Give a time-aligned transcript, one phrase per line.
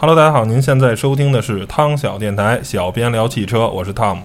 [0.00, 4.18] Hello，大家好，您现在收听的是汤小电台，小编聊汽车，我是 Tom，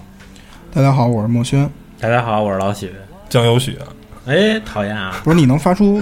[0.72, 1.68] 大家好，我是墨轩。
[1.98, 2.92] 大家好，我是老许。
[3.28, 3.76] 江有许。
[4.26, 5.16] 哎，讨厌啊！
[5.24, 6.00] 不是你能发出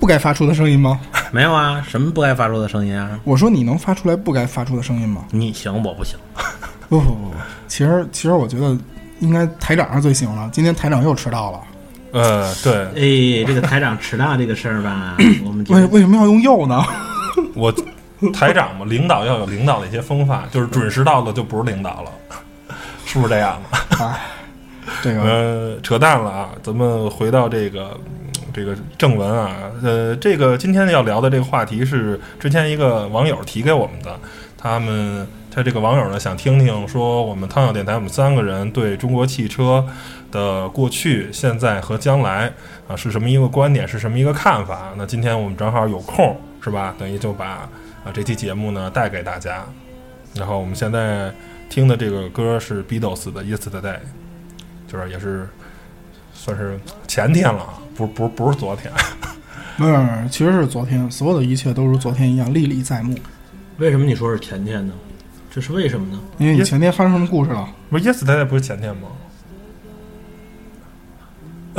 [0.00, 0.98] 不该发出的声音吗？
[1.30, 3.20] 没有啊，什么不该发出的声音啊？
[3.24, 5.26] 我说你能发出来不该发出的声音吗？
[5.30, 6.18] 你行，我不行。
[6.88, 7.34] 不不不不，
[7.66, 8.74] 其实其实我觉得
[9.18, 10.48] 应该台长是最行了。
[10.54, 11.60] 今天台长又迟到了，
[12.12, 16.82] 呃，对哎，这个台长迟到这个事儿吧， 我们为为什么要用又呢？
[17.54, 17.70] 我
[18.34, 22.10] 台长嘛，领导要有领导的一些风范，就是准时到了就不是领导了，
[23.06, 23.60] 是不是这样
[25.02, 26.48] 这个呃，扯淡了啊！
[26.62, 34.18] 咱们回到这个嗯这个正文啊，呃，这个今天要聊的这个话题是之前一个网友提给我们的，
[34.56, 39.84] 他们他这个网友呢想听听说我们汤小电台我们三个人对中国汽车
[40.32, 42.50] 的过去、现在和将来
[42.88, 44.92] 啊是什么一个观点，是什么一个看法？
[44.96, 46.94] 那今天我们正好有空，是吧？
[46.98, 47.68] 等于就把
[48.08, 49.64] 啊这期节目呢带给大家。
[50.34, 51.30] 然后我们现在
[51.68, 53.80] 听的这个歌是 Beatles 的《Yesterday》。
[54.90, 55.46] 就是也是
[56.32, 58.90] 算是前天了，不不不是昨天。
[59.76, 63.14] 没有，其实是昨天，所有的一切都如昨天一样历历在目。
[63.76, 64.94] 为什么你说是前天呢？
[65.50, 66.18] 这是为什么呢？
[66.38, 67.68] 因为你前天发生什么故事了？
[67.90, 69.08] 不是 Yesterday 不是前天吗？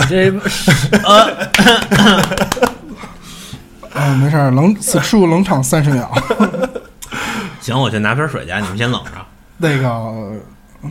[0.08, 0.30] 这
[1.04, 1.50] 呃，
[4.10, 6.12] 嗯，没事儿，冷此处冷场三十秒。
[7.62, 9.12] 行，我去拿瓶水去，你们先冷着。
[9.58, 10.32] 那个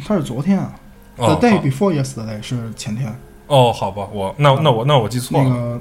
[0.07, 0.73] 他是昨天啊
[1.17, 3.13] 哦，The day before yesterday 是前天，
[3.49, 5.49] 哦，好吧，我那那我那我记错了。
[5.49, 5.81] 那个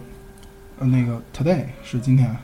[0.80, 2.36] 呃那个 today 是今天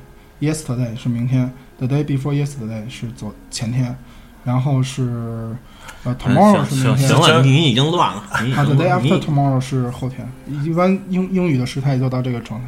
[0.41, 3.95] ，yesterday 是明天，the day before yesterday 是昨前天，
[4.43, 5.55] 然后是
[6.03, 8.23] 呃 tomorrow 是明天，行行了，你已经乱了。
[8.31, 10.29] ，the day after tomorrow 是后天。
[10.63, 12.67] 一般英英语的时态就到这个状态。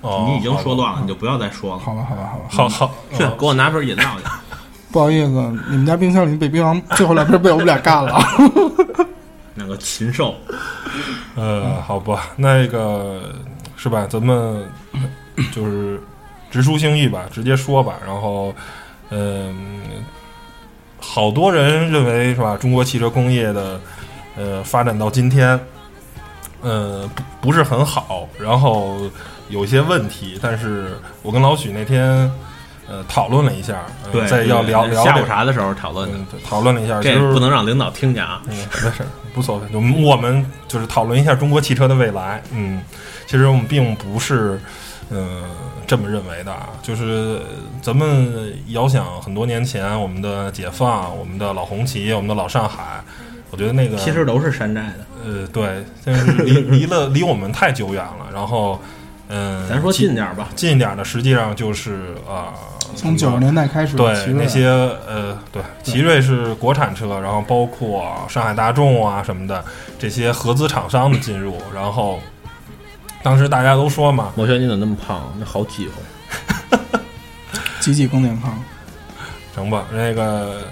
[0.00, 0.98] 哦，你已经说乱了。
[1.00, 1.78] 你就不要再说了。
[1.78, 2.44] 好吧，好吧，好吧。
[2.48, 4.24] 好好，去给我拿瓶饮料去。
[4.90, 5.30] 不好意思，
[5.70, 8.18] 你们家冰箱里被冰王最后两瓶被我们俩干了。
[9.54, 10.34] 那个禽兽，
[11.34, 13.20] 呃，好吧，那个
[13.76, 14.06] 是吧？
[14.08, 14.64] 咱们
[15.52, 16.00] 就是
[16.50, 17.94] 直抒胸臆吧，直接说吧。
[18.06, 18.54] 然后，
[19.10, 19.80] 嗯、
[21.00, 22.56] 好多人认为是吧？
[22.56, 23.80] 中国汽车工业的
[24.36, 25.58] 呃发展到今天，
[26.62, 27.06] 呃，
[27.40, 28.96] 不不是很好，然后
[29.48, 30.38] 有一些问题。
[30.42, 32.30] 但是我跟老许那天
[32.88, 38.42] 呃讨论了一下，呃、对，在要聊聊下午茶的时候讨论的，嗯，对讨论了一下，其这不能让领导听见啊。
[38.48, 39.66] 嗯，没事儿，无所谓。
[39.72, 42.42] 我们我们就是讨论一下中国汽车的未来。
[42.52, 42.82] 嗯，
[43.26, 44.58] 其实我们并不是，
[45.10, 45.42] 呃，
[45.86, 46.70] 这么认为的啊。
[46.82, 47.40] 就是
[47.82, 53.02] 咱们遥想很多年前，我们的解放，我们的老红旗，我们的老上海，
[53.50, 55.06] 我觉得那个其实都是山寨的。
[55.24, 58.28] 呃，对，但是离 离了离我们太久远了。
[58.32, 58.80] 然后，
[59.28, 62.54] 嗯、咱说近近点儿吧，近一点的，实际上就是啊。
[62.96, 64.66] 从九十年代开始，对那些
[65.06, 69.62] 呃，对，奇瑞是国产车，然后包括上海大众啊什么的
[69.98, 72.18] 这些合资厂商的进入，然后
[73.22, 75.32] 当时大家都说嘛，我觉得你怎么那么胖？
[75.38, 76.78] 那好机会。
[77.78, 78.58] 挤挤更健康。
[79.54, 80.62] 成吧，那个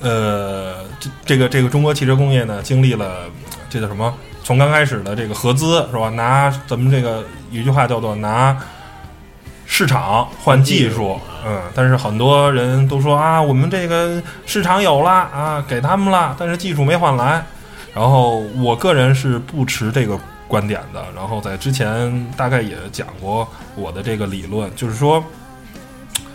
[0.00, 3.26] 呃，这这个这个中国汽车工业呢，经历了
[3.68, 4.12] 这叫什么？
[4.44, 6.08] 从刚开始的这个合资是吧？
[6.10, 8.56] 拿咱们这个有一句话叫做拿
[9.66, 17.44] 市场换技术，嗯，但是很多人都说啊，我们这个市场有了啊，给他们了，但是技术没换来。
[17.92, 20.16] 然后我个人是不持这个
[20.46, 25.24] 观点的，然后在之前大概也讲过我的这个理论，就是说。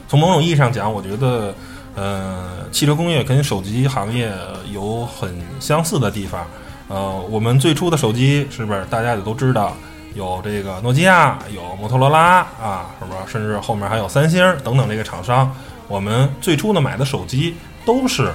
[0.07, 1.54] 从某种意义上讲，我觉得，
[1.94, 4.34] 呃，汽车工业跟手机行业
[4.74, 6.48] 有很相似的地方。
[6.89, 9.74] 呃，我们最初的手机是不是大家也都知道，
[10.15, 13.31] 有这个诺基亚，有摩托罗拉啊，是不是？
[13.31, 15.56] 甚至后面还有三星等等这个厂商。
[15.88, 17.56] 我们最初的买的手机
[17.86, 18.31] 都是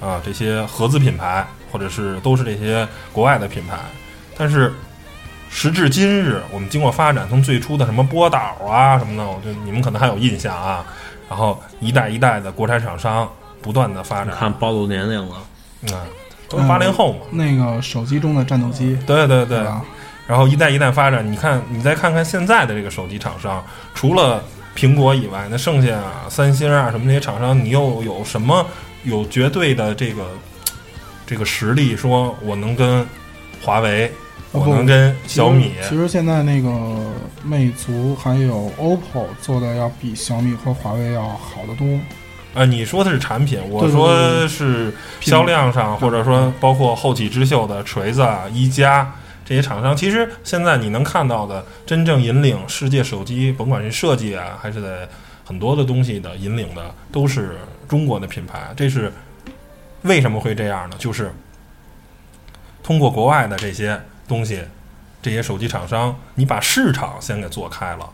[0.00, 3.78] 啊这些合资品牌，或者是都是这些国外的品牌。
[4.36, 4.72] 但是
[5.50, 10.84] 时至今日，我们经过发展，从最初的什么波导啊什么的，我觉得你们可能还有印象啊。
[11.28, 13.26] 然后一代一代的国产厂商
[13.60, 15.36] 不断的发展，看暴露年龄了。
[15.82, 15.90] 嗯，
[16.48, 17.18] 都是八零后嘛。
[17.30, 19.84] 那个手机中的战斗机，对对对，吧？
[20.26, 23.64] 然后一代一代发展，你看，你再看看现在的这个手机厂商，
[23.94, 24.42] 除了
[24.76, 28.66] 苹果以外，那剩下啊，三星啊什么那些厂商，你又有什么
[29.04, 30.26] 有绝对的这个
[31.26, 33.06] 这个实力，说我能跟
[33.62, 34.12] 华为，
[34.52, 36.70] 我能跟小米，其实其实现在那个
[37.42, 41.86] 魅族还有 OPPO 做的要比小米和华为要好得多。
[42.58, 49.14] 啊，你说的是产品，我说是销量上，或者说包括后起之秀的锤子啊、一加
[49.44, 55.08] 这些厂商，其实现在你能看到的，真正引领世界手机，甭管是设计啊，还是在
[55.44, 57.56] 很多的东西的引领的，都是
[57.86, 58.72] 中国的品牌。
[58.76, 59.12] 这是
[60.02, 60.96] 为什么会这样呢？
[60.98, 61.32] 就是
[62.82, 64.60] 通过国外的这些东西，
[65.22, 68.10] 这些手机厂商，你把市场先给做开了。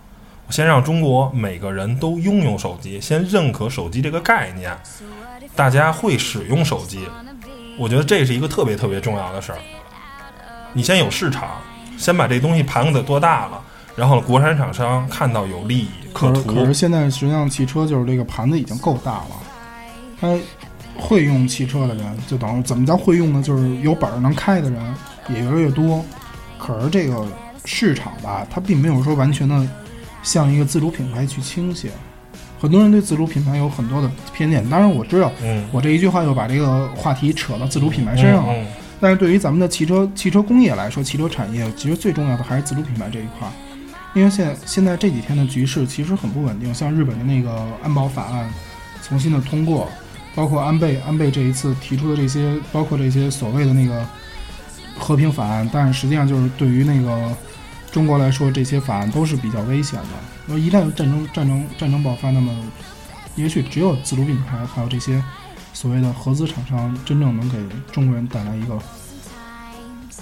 [0.51, 4.77] 先让中国每个人都拥有手机，先认可手机这个概念，
[5.57, 7.01] 大家会使用手机。
[7.77, 9.59] 我觉得这是一个特别特别重要的事儿。
[10.73, 11.49] 你先有市场，
[11.97, 13.61] 先把这东西盘子多大了，
[13.97, 19.31] 然后国产厂商看到有利益可是可是，现在实际上汽车就是这个盘子已经够大了，
[20.21, 20.39] 他
[20.97, 23.43] 会用汽车的人就等于怎么叫会用呢？
[23.43, 24.95] 就是有本儿能开的人
[25.29, 26.05] 也越来越多。
[26.57, 27.27] 可是这个
[27.65, 29.67] 市场吧，它并没有说完全的
[30.25, 31.91] 向一个自主品牌去倾斜。
[32.59, 38.53] 很多人对自主品牌有很多的偏见，当然我知道，嗯，我这一句话又把这个话题扯到自主品牌身上了。
[38.53, 38.67] 嗯
[39.01, 43.53] 但是对于咱们的汽车汽车工业来说，汽车产业其实最重要的还是自主品牌这一块儿，
[44.15, 48.49] 因为现在现在这几天的局势其实很不稳定，像日本的那个安保法案
[49.03, 49.91] 重新的通过，
[50.35, 54.03] 包括安倍安倍这一次提出的这些，包括这些所谓的那个
[54.97, 57.31] 和平法案，但是实际上就是对于那个
[57.95, 60.09] 中国来说，这些法案都是比较危险的。
[60.47, 62.53] 那一旦战争战争战争爆发，那么
[63.37, 65.23] 也许只有自主品牌还有这些
[65.73, 67.57] 所谓的合资厂商，真正能给
[67.93, 68.77] 中国人带来一个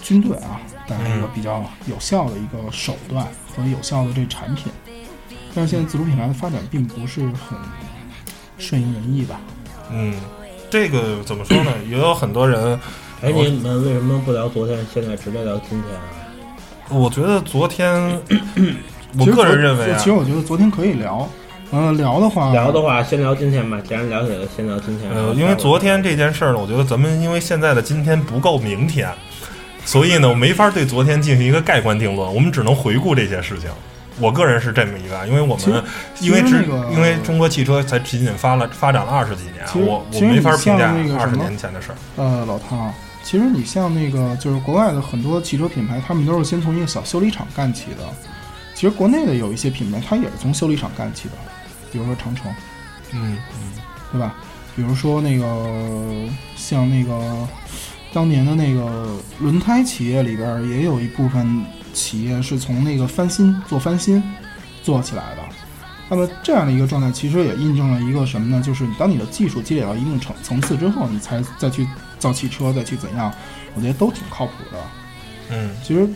[0.03, 3.27] 军队啊，带来一个比较有效的一个手段
[3.57, 4.71] 和有效的这产品。
[5.55, 7.59] 但是现在自主品牌的发展并不是很
[8.59, 9.41] 顺应人意吧？
[9.91, 10.15] 嗯，
[10.71, 11.73] 这个怎么说呢？
[11.89, 12.79] 也有很多人，
[13.23, 16.03] 哎，你们为什么不聊昨天，现在直接聊今天啊？
[16.93, 18.21] 我觉得昨天，
[19.19, 21.29] 我个人认为啊其，实我觉得昨天可以聊。
[21.75, 23.79] 嗯，聊的话，聊的话，先聊今天吧。
[23.87, 25.11] 既然聊起来了，先聊今天。
[25.11, 29.09] 呃，因为昨天这件事儿呢，我觉得咱们因为现在的今天不够明天，
[29.85, 33.71] 所以呢，我没法对昨天进行一个盖棺定论，我们只能回顾这些事情。
[34.21, 35.83] 我个人是这么一个，因为我们
[36.21, 41.97] 因为只那个因为中国汽车才仅仅发了发展了二十几年，我我没法评价二十年前的事儿。
[42.17, 42.93] 呃，老汤，
[43.23, 48.09] 其实你像那个就是国外的很多汽车品牌，他们都是先从一个小修理厂干起的。
[48.75, 51.35] 其实国内的有一些品牌，它也是从修理厂干起的，
[51.93, 52.53] 比如说长城，
[53.13, 53.73] 嗯嗯
[54.11, 54.35] 对吧？
[54.75, 57.47] 比如说那个像那个
[58.13, 64.23] 当年的那个轮胎企业里边，也有一部分企业是从那个翻新做翻新
[64.83, 65.43] 做起来的。
[66.09, 68.63] 那么这样的一个状态，其实也印证了一个什么呢？
[68.63, 71.87] 就是当你的技术积累到一定层层次之后，你才再去
[72.23, 73.33] 造汽车，再去怎样，
[73.75, 74.79] 我觉得都挺靠谱的。
[75.51, 76.09] 嗯其实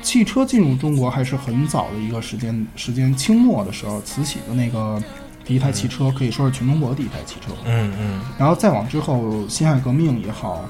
[0.00, 5.02] 汽车进入中国还是很早的一个时间，时间清末的时候，慈禧的那个
[5.44, 7.52] 第一台汽车可以说是全中国第一台汽车。
[7.64, 10.64] 嗯嗯然后再往之后，辛亥革命也好，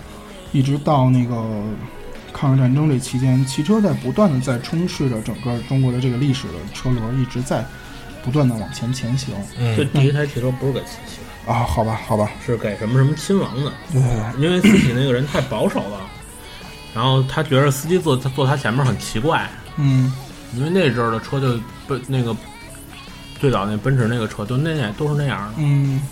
[0.52, 1.44] 一直到那个
[2.32, 7.62] 抗日战争这期间，汽车在不断的在充斥着整个中国的这个历史的车轮，一直在
[8.24, 9.34] 不断的往前前行。
[9.58, 13.72] 嗯这第一台汽车不是给慈禧的，啊，好吧，好吧，是给什么什么亲王的。
[13.92, 16.00] 对对对，因为慈禧那个人太保守了，
[16.94, 20.12] 然后他觉得司机坐他坐他前面很奇怪，嗯，
[20.54, 22.34] 因为那阵儿的车就奔那个
[23.38, 26.02] 最早那奔驰那个车就那那都是那样的，嗯，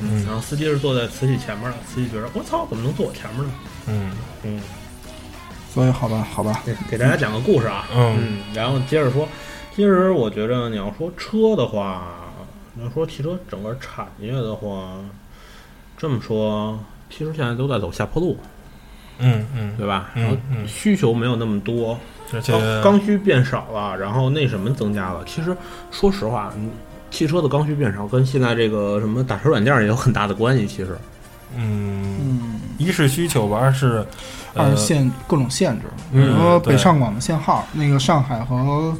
[0.00, 3.50] 嗯然后司机是坐在慈禧前面的，慈禧觉得我操，怎么能坐我前面呢？
[3.86, 4.10] 嗯。
[4.42, 4.60] 嗯，
[5.72, 9.28] 所以好吧，好吧，给给大家讲个故事啊，嗯然后接着说，
[9.74, 12.02] 其实我觉着你要说车的话，
[12.76, 14.98] 你要说汽车整个产业的话，
[15.96, 16.78] 这么说，
[17.08, 18.36] 其实现在都在走下坡路，
[19.18, 20.10] 嗯嗯，对吧？
[20.14, 21.98] 嗯然后嗯需求没有那么多，
[22.34, 25.24] 而且刚刚需变少了，然后那什么增加了。
[25.24, 25.56] 其实
[25.90, 26.70] 说实话，嗯
[27.10, 30.66] 汽车的刚需变少跟现在这个什么打车软件也有很大的关系。
[30.66, 30.98] 其实，
[31.56, 34.04] 嗯，嗯，一是需求吧，二是
[34.52, 38.94] 呃二是限各种限制，比嗯如说北上广的限号，那个上海和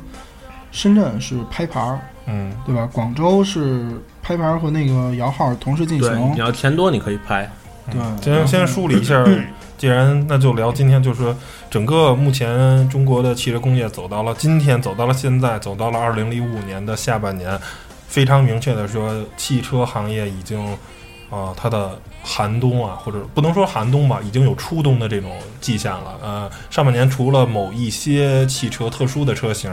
[0.70, 2.88] 深圳是拍牌儿，嗯对吧？
[2.92, 3.86] 广州是
[4.22, 7.50] 拍牌儿和那个摇号同时进对，行你，要钱多你可以拍。
[7.90, 9.24] 对嗯先先梳理一下，
[9.78, 11.36] 既然那就聊今天，就是说
[11.70, 17.56] 整个目前中国的汽车工业走到了今天，走到了现在，走到了二零零五年的下半年，
[18.08, 20.76] 非常明确的说，汽车行业已经
[21.28, 26.14] 啊、它的寒冬啊，或者不能说寒冬吧，已经有初冬的这种迹象了。
[26.22, 29.70] 呃，上半年除了某一些汽车特殊的车型，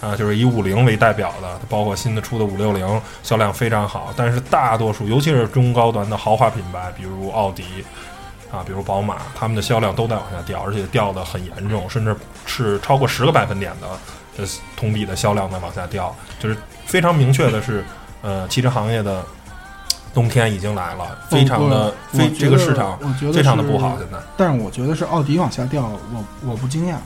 [0.00, 7.64] 啊，就是以五菱为代表的，包括新的出的五六零销量非常好，但是大多数，尤其是中高端的豪华品牌，比如奥迪
[8.52, 13.88] 啊，比如宝马，他们的销量都在往下掉，而且掉的很严重，甚至是超过十个百分点的
[14.36, 14.44] 呃
[14.76, 17.84] 同比的销量在往下掉，就是非常明确的是，
[18.22, 19.24] 呃，汽车行业的
[20.12, 24.18] 冬天已经来了，非常的非这个市场我觉得非常的不好，现在。
[24.36, 25.82] 但是我觉得是奥迪往下掉，
[26.12, 26.96] 我我不惊讶，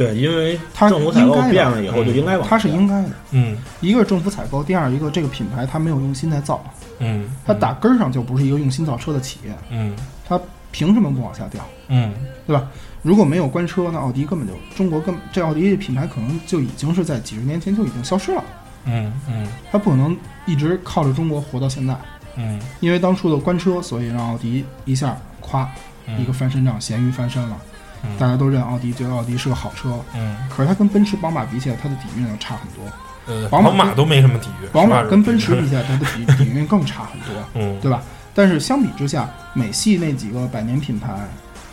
[0.00, 3.10] 对，因为它政府采购变了以后就应该往它是应该的。
[3.32, 6.64] 嗯一个是政府采购，第二一个这个品牌它没有用心在造，
[7.00, 9.94] 嗯，它打根儿上就不是一个用心造车的企业，嗯
[10.26, 10.40] 它
[10.70, 11.62] 凭什么不往下掉？
[11.88, 12.14] 嗯
[12.46, 12.66] 对吧？
[13.02, 18.42] 如果没有官车，那奥迪根本就中国根这奥迪品牌可能就已经是在几十年前就已经消失了，
[18.86, 20.16] 嗯嗯它不可能
[20.46, 21.94] 一直靠着中国活到现在。
[22.36, 25.66] 嗯因为当初的官车，所以让奥迪一下咵
[26.06, 27.69] 嗯，一个翻身仗，咸鱼翻身了，嗯
[28.18, 29.98] 大家都认奥迪，觉得奥迪是个好车。
[30.14, 30.36] 嗯。
[30.48, 32.84] 可是它跟奔驰、宝马比起来，它的底蕴要差很多。
[33.26, 37.78] 呃，宝马马都没什么底蕴，宝马跟奔驰比起来，它的底底蕴更差很多， 嗯。
[37.80, 38.02] 对吧？
[38.34, 41.12] 但是相比之下，美系那几个百年品牌，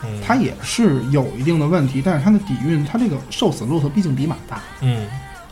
[0.03, 0.21] 嗯。
[0.25, 5.07] 它也是有一定的问题，但是它的底蕴，它这个瘦死骆驼毕竟比马大，嗯。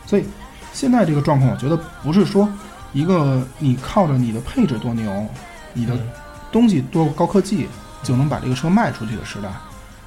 [0.05, 0.25] 所以
[0.73, 2.47] 现在这个状况，我觉得不是说
[2.93, 5.27] 一个你靠着你的配置多牛，
[5.73, 6.09] 你的嗯。
[6.51, 7.67] 东西多高科技
[8.01, 9.49] 就能把这个车卖出去的时代，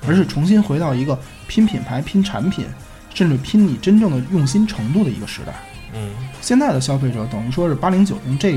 [0.07, 2.67] 而是重新回到一个拼品牌、拼产品，
[3.14, 5.52] 甚至拼你真正的用心程度的一个时代。
[5.95, 8.52] 嗯现在的消费者等于说是八零九零这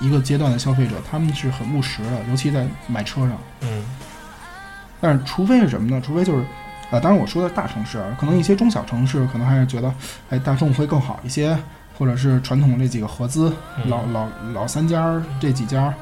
[0.00, 3.38] 一个阶段的消费者，他们是很务实的，尤其在买车上。
[3.62, 3.84] 嗯
[5.00, 6.00] 但是除非是什么呢？
[6.04, 6.44] 除非就是，
[6.90, 9.92] 呃，当然我说的大城市啊，可能一些中小城市可能还是觉得，
[10.30, 11.58] 哎，大众会更好一些，
[11.98, 15.94] 或者是传统这几个合资嗯老老老三家儿这几家儿，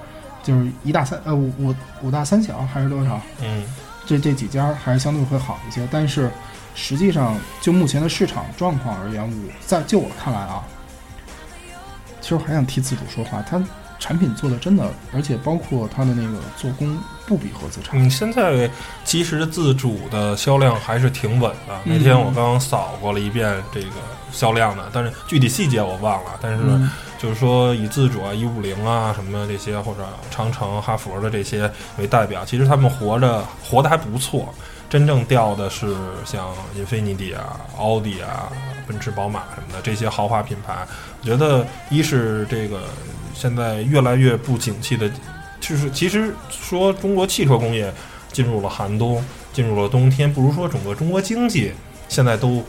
[0.43, 3.21] 就是一大三呃五五五大三小还是多少？
[3.43, 3.65] 嗯
[4.07, 5.87] 这这几家还是相对会好一些。
[5.91, 6.31] 但是
[6.75, 10.63] 实际上就目前的市场状况而言，我在就我看来啊，
[12.21, 13.63] 其实我还想替自主说话，它
[13.99, 17.91] 产品做的真的，而且包括它的那个做工不比合资差。
[17.93, 18.69] 嗯，现在
[19.05, 21.81] 其实自主的销量还是挺稳的。
[21.85, 23.91] 那天我刚刚扫过了一遍这个
[24.33, 26.33] 销量的，但是具体细节我忘了。
[26.41, 26.91] 但是嗯
[27.23, 34.53] 就是说以自主啊、一五零啊什么这些，或者长城、哈佛的这些为代表，其实他们活着活得还不错。
[34.91, 38.51] 真正掉的是像英菲尼迪啊、奥迪啊、
[38.89, 40.85] 奔驰、宝马什么的这些豪华品牌。
[41.21, 42.83] 我觉得一是这个
[43.33, 45.09] 现在越来越不景气的，
[45.61, 47.95] 就是其实说中国汽车工业
[48.33, 51.73] 进入了寒冬，进入了冬天，不如说整个中国经济
[52.09, 52.63] 现在都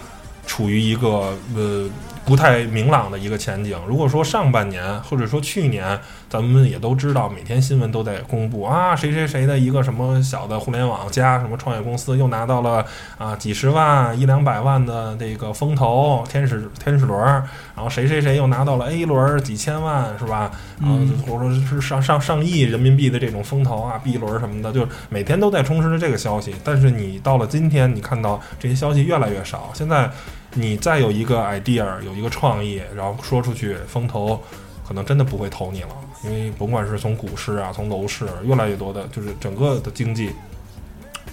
[0.45, 1.89] 处于一个呃
[2.25, 3.77] 不太明朗的一个前景。
[3.88, 6.00] 如果说上半年或者说去年，
[6.30, 12.86] 咱们也都知道，每天新闻都在公布啊，谁谁谁的一个什么小的互联网加什么创业公司又拿到了
[13.18, 17.44] 啊几十万一两百万的这个风投天使 天使轮儿，
[17.75, 20.50] 然后谁谁谁又拿到了 A 轮儿几千万是吧？
[20.80, 26.56] 然后嗯或者说是上上上亿人民币的这种风投啊 B 轮儿什么的，就是每天都在充斥着这个消息。
[26.63, 29.70] 但是你到了今天，你看到这些消息越来越少。
[29.74, 30.10] 现在
[30.55, 34.41] 你再有一个 idea，有一个创意，然后说出去，风投
[34.88, 35.89] 可能真的不会投你了，
[36.24, 40.31] 因为甭管是从股市啊，从楼市，越来越多的，就是整个的经济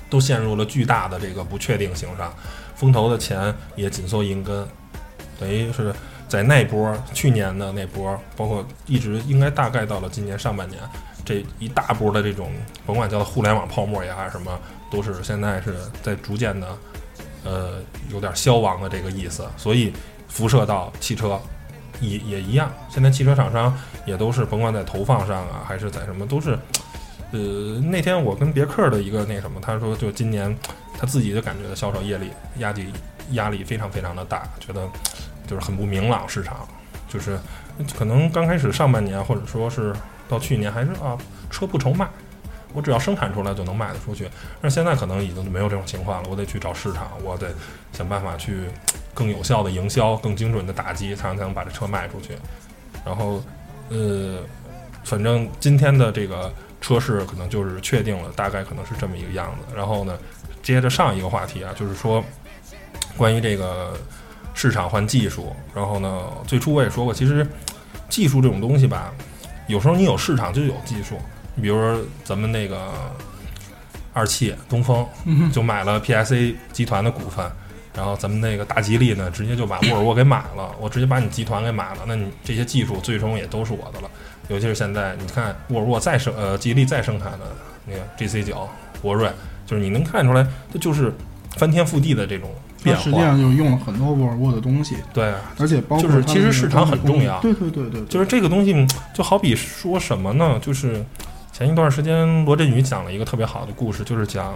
[0.08, 2.32] 都陷入了巨大的这个不确定性上，
[2.74, 4.66] 风投的钱也紧缩银根，
[5.38, 5.94] 等于是
[6.26, 10.80] 在那波去年的那波，包括一直应该大概到了今年上半年，
[11.24, 12.50] 这一大波的这种
[12.86, 14.58] 甭管叫互联网泡沫也还是什么，
[14.90, 16.66] 都是现在是在逐渐的，
[17.44, 17.74] 呃，
[18.10, 19.92] 有点消亡的这个意思，所以
[20.28, 21.40] 辐射到汽车
[22.00, 22.70] 也也一样。
[22.88, 26.58] 现在汽车厂商也都是甭管在投放上啊，还是在什么，都是。
[27.32, 27.38] 呃，
[27.80, 30.52] 那天我跟别克的一个那什么，他说就今年
[30.98, 32.86] 他自己就感觉到销售业力压力
[33.32, 34.88] 压力非常非常的大，觉得
[35.46, 36.66] 就是很不明朗市场，
[37.08, 37.38] 就是
[37.96, 39.94] 可能刚开始上半年或者说是
[40.28, 41.16] 到去年还是啊
[41.50, 42.08] 车不愁卖，
[42.72, 44.28] 我只要生产出来就能卖得出去，
[44.60, 47.52] 但是现在可能已经没有这种情况了，我得去找市场，我得
[47.92, 48.66] 想办法去
[49.12, 52.36] 更有效的营销、更精准的打击，才能才能把这车卖出去。
[53.04, 53.42] 然后
[53.88, 54.38] 呃，
[55.04, 59.74] 反正今天的这个车市可能就是确定了，大概可能是这么一个样子。
[59.74, 60.18] 然后呢，
[60.62, 62.22] 接着上一个话题啊，就是说
[63.16, 63.94] 关于这个
[64.54, 65.54] 市场换技术。
[65.74, 67.46] 然后呢，最初我也说过，其实
[68.08, 69.12] 技术这种东西吧，
[69.66, 71.18] 有时候你有市场就有技术。
[71.60, 72.88] 比如说咱们那个
[74.12, 77.44] 二汽东风嗯就买了 PSA 集团的股份。
[77.92, 84.08] 然后咱们那个大吉利呢，直接就把沃尔沃给买了，我直接把你集团给买了，那你这些技术最终也都是我的了。
[84.48, 87.40] 尤其是现在，你看沃尔沃再生呃吉利再生产的
[87.84, 88.66] 那个 GC 九、
[89.02, 89.28] 博瑞，
[89.66, 91.12] 就是你能看出来，它就是
[91.56, 92.48] 翻天覆地的这种
[92.82, 93.18] 变化实际。
[93.18, 100.60] 上就是用了很多沃尔沃的东西，对，而且包括就是其实市场很重要对对对对，对就是这个东西，就好比说什么呢？
[100.62, 101.04] 就是
[101.60, 104.54] 前一段时间罗振宇讲了一个特别好的故事，就是讲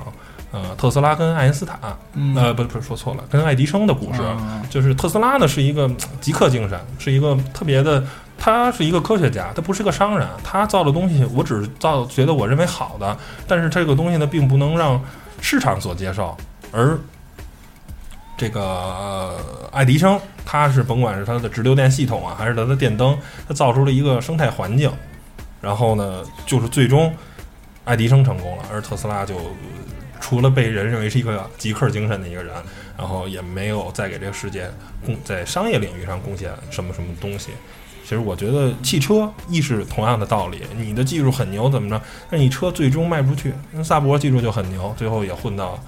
[0.52, 1.78] 呃特斯拉跟爱因斯坦，
[2.14, 4.22] 嗯呃不是不是说错了，跟爱迪生的故事。
[4.22, 5.86] 啊就是特斯拉呢是一个
[6.22, 8.02] 极客精神，是一个特别的，
[8.38, 13.14] 他是一个科学家，他不是个商人，他造的东西我只是造觉得我认为好的，
[13.46, 14.98] 但是这个东西呢并不能让
[15.42, 16.34] 市场所接受，
[16.72, 16.98] 而
[18.38, 19.34] 这个、呃
[19.72, 23.14] 爱迪生他是甭管是他的直流电系统啊，还是他的电灯，
[23.46, 24.90] 他造出了一个生态环境，
[25.64, 27.12] 然后呢，就是最终
[27.84, 29.34] 爱迪生成功了，而特斯拉就
[30.20, 32.54] 除了被人认为是一个极客精神的一个人，
[32.96, 34.70] 然后也没有再给这个世界
[35.04, 37.50] 贡在商业领域上贡献什么什么东西。
[38.02, 43.54] 其实我觉得汽车亦是同样的道理，你的技术很牛怎么着，那你车最终卖不出去。
[43.72, 45.82] 那萨博技术就很牛，最后也混到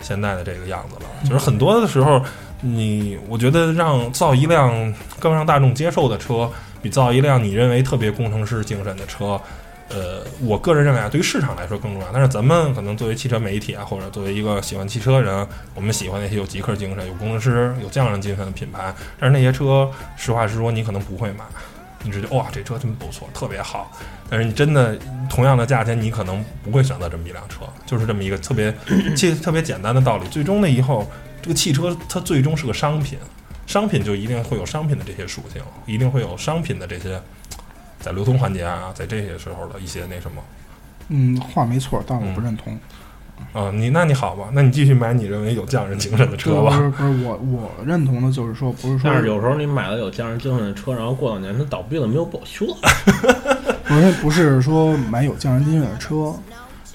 [0.00, 1.28] 现在的这个样子了。
[1.28, 2.22] 就是很多的时候，
[2.60, 6.48] 你我觉得让造一辆更让大众接受的车，
[6.86, 9.40] 比造一辆你认为特别工程师精神的车，
[9.88, 12.08] 呃，我个人认为啊，对于市场来说更重要。
[12.12, 18.94] 但是咱们可能作为汽车媒体啊，或者作为一个喜欢汽车的人，我们喜欢那些有极客精神、有工程师、有匠人精神的品牌。
[19.18, 21.44] 但是那些车，实话实说，你可能不会买。
[22.04, 23.90] 你只觉哇，这车真不错，特别好。
[24.30, 24.96] 但是你真的
[25.28, 28.72] 同样的价钱，你可能不会选择这么一辆车，就是这么一个特别
[29.16, 30.28] 其实特别简单的道理。
[30.28, 31.04] 最终的以后，
[31.42, 33.18] 这个汽车它最终是个商品，
[33.66, 37.20] 商品就一定会有商品的这些属性，一定会有商品的这些
[37.98, 40.42] 在流通环节啊，在这些时候的一些那什么。
[41.08, 42.78] 嗯，话没错，但我不认同。
[43.52, 46.76] 啊、你那你好吧，那你继续买你认为有匠人精神的车吧不吧。
[46.76, 52.76] 是不是，我我认同的就是说，不是说但是有时候你买了有匠人精神的车，然后过两年它倒闭了，没有保修了。
[53.84, 56.34] 不是不是说买有匠人精神的车，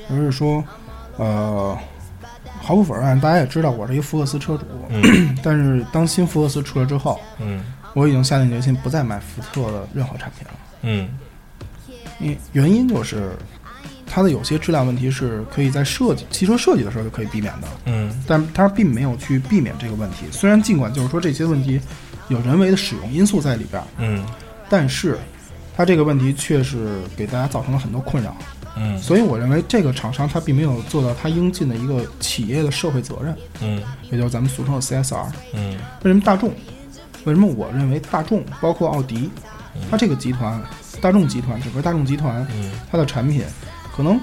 [0.09, 0.63] 而是说，
[1.17, 1.77] 呃，
[2.61, 7.63] 毫不否认，大家也知道我是一个福克斯车主，嗯 但是当新福克斯出来之后，嗯
[7.93, 10.53] 我已经下定决心不再买福特的任何产品了。
[10.83, 11.09] 嗯
[12.19, 13.31] 因为原因就是，
[14.05, 20.25] 它的有些质量问题是可以在设计汽车设计的时候就可以避免的，嗯但它并没有去避免这个问题。
[20.31, 21.81] 虽然尽管就是说这些问题
[22.29, 24.24] 有人为的使用因素在里边儿，嗯
[24.69, 25.17] 但是
[25.75, 28.35] 它这个问题确实给大家造成了很多困扰。
[28.77, 35.25] 嗯所以我认为这个厂商他并没有做到他应尽的一个企业的社会责任，嗯也就是咱们俗称的 CSR。
[35.53, 36.50] 嗯为什么大众？
[37.25, 39.29] 为什么我认为大众包括奥迪，
[39.90, 40.62] 它这个集团，
[41.01, 43.44] 大众集团整个大众集团，嗯它的产品
[43.96, 44.20] 可能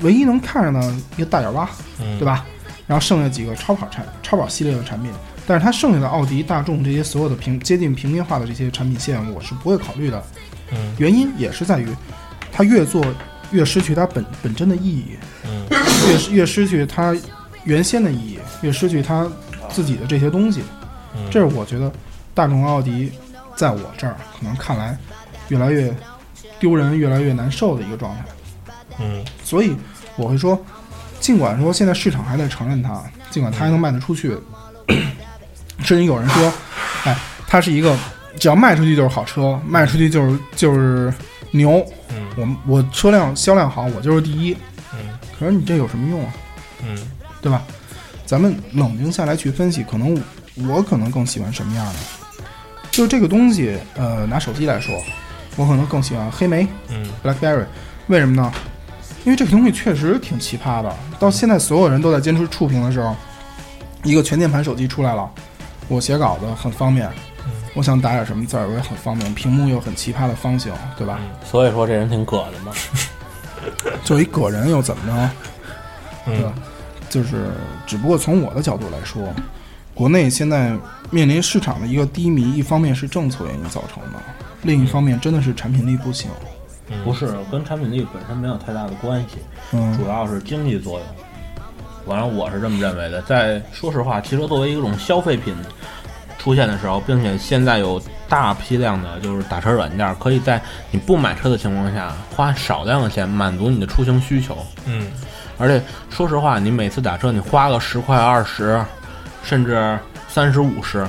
[0.00, 1.68] 唯一能看上的一个大眼蛙，
[2.00, 2.24] 嗯，对？
[2.26, 2.44] 吧？
[2.86, 5.12] 然后剩下几个超跑产超跑系列的产品，
[5.46, 10.22] 但是它剩下的奥迪、大众这些所有的平接近平民化的这些产品线，我是不会考虑的。
[10.72, 11.86] 嗯原因也是在于，
[12.50, 13.04] 它越做
[13.52, 15.66] 越失去它本本真的意义，嗯
[16.08, 17.14] 越失越失去它
[17.64, 19.30] 原先的意义，越失去它
[19.68, 20.62] 自己的这些东西。
[21.14, 21.92] 嗯，这是我觉得
[22.34, 23.12] 大众奥迪
[23.54, 24.98] 在我这儿可能看来
[25.48, 25.94] 越来越
[26.58, 28.24] 丢人、越来越难受的一个状态。
[28.98, 29.76] 嗯所以
[30.16, 30.58] 我会说，
[31.20, 34.36] 尽管说现在市场还在承认它，尽管它还能卖得出去，
[35.78, 36.52] 甚至有人说，
[37.04, 37.96] 哎，它是一个
[38.38, 41.12] 只要卖出去就是好车，卖出去就是就是
[41.52, 41.86] 牛。
[42.10, 44.56] 嗯我我车辆销量好，我就是第一。
[44.92, 46.34] 嗯可是你这有什么用啊？
[46.84, 46.98] 嗯
[47.40, 47.62] 对吧？
[48.26, 50.20] 咱们冷静下来去分析，可能
[50.68, 51.94] 我可能更喜欢什么样的？
[52.90, 55.02] 就这个东西，呃，拿手机来说，
[55.56, 57.64] 我可能更喜欢黑莓嗯 BlackBerry，
[58.06, 58.52] 为什么呢？
[59.24, 60.94] 因为这个东西确实挺奇葩的。
[61.18, 63.14] 到现在所有人都在坚持触屏的时候，
[64.02, 65.30] 一个全键盘手机出来了，
[65.88, 67.08] 我写稿子很方便，
[67.74, 71.18] 我想打点什么字儿我也很方便，屏幕又很奇葩的方形，对吧？
[71.44, 72.72] 所以说这人挺葛的嘛。
[74.04, 75.12] 作为葛人又怎么着？
[76.26, 76.62] 对吧嗯？
[77.08, 77.50] 就是，
[77.86, 79.32] 只不过从我的角度来说，
[79.94, 80.76] 国内现在
[81.10, 84.18] 面临市场的一个低迷，一方面是政策原因造成的，
[84.62, 86.30] 另一方面真的是产品力不行。
[87.04, 89.38] 不是跟产品力本身没有太大的关系，
[89.72, 91.08] 嗯主要是经济作用。
[92.06, 93.22] 反正我是这么认为的。
[93.22, 95.54] 在说实话，汽车作为一种消费品
[96.42, 104.58] 出现的时候，并且现在有大批量的就是打车软件，可以在你不买车的情况下，花少量的钱满足你的出行需求。
[104.86, 105.06] 嗯
[105.56, 108.84] 而且说实话，你每次打车你花个十块、二十，
[109.44, 111.06] 甚至三十、五十，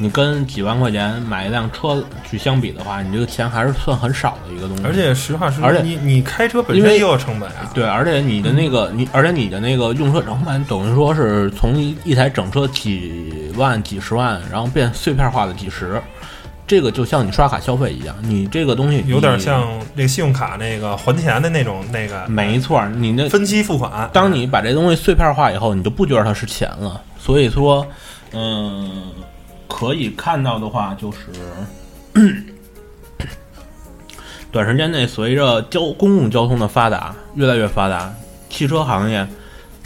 [0.00, 4.84] 你跟几万块钱买一辆车去相比的话，你这个钱还是算很少的一个东西。
[4.84, 7.68] 而且实话实说，而且你你开车本身也有成本啊。
[7.74, 16.00] 对，而且你的那个你，而且你的那个用车成本等于说是从一一台整车几万、几十万，然后变碎片化的几十，
[16.64, 24.08] 这个就像你刷卡消费一样，你这个东西有点像那个信用卡那个还钱的那种那个没错儿，你那分期付款。
[24.12, 27.00] 当你把这东西碎片化以后，你就不觉得它是钱了。
[27.18, 27.84] 所以说，
[28.32, 29.02] 嗯、
[29.68, 31.18] 可以看到的话就是。
[34.50, 38.12] 短时间内，随着交公共交通的发达，越来越发达，
[38.48, 39.28] 汽车行业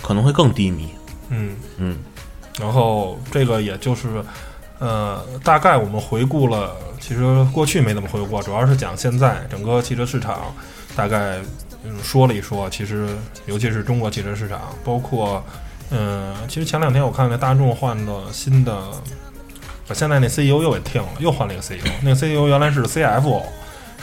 [0.00, 0.88] 可能会更低迷。
[1.30, 1.98] 嗯嗯，
[2.60, 4.22] 然后这个也就是，
[4.78, 10.54] 呃，大概我们回顾了，其实过去没怎么回顾过，主要是讲现在整个汽车市场，
[10.94, 11.40] 大概
[11.84, 13.08] 嗯说了一说，其实
[13.46, 15.42] 尤其是中国汽车市场，包括
[15.90, 18.80] 嗯，其实前两天我看那大众换的新的，
[19.86, 23.42] 把现在那 CEO 又给停了，又换了一个 CEO，那个 CEO 原来是 CFO。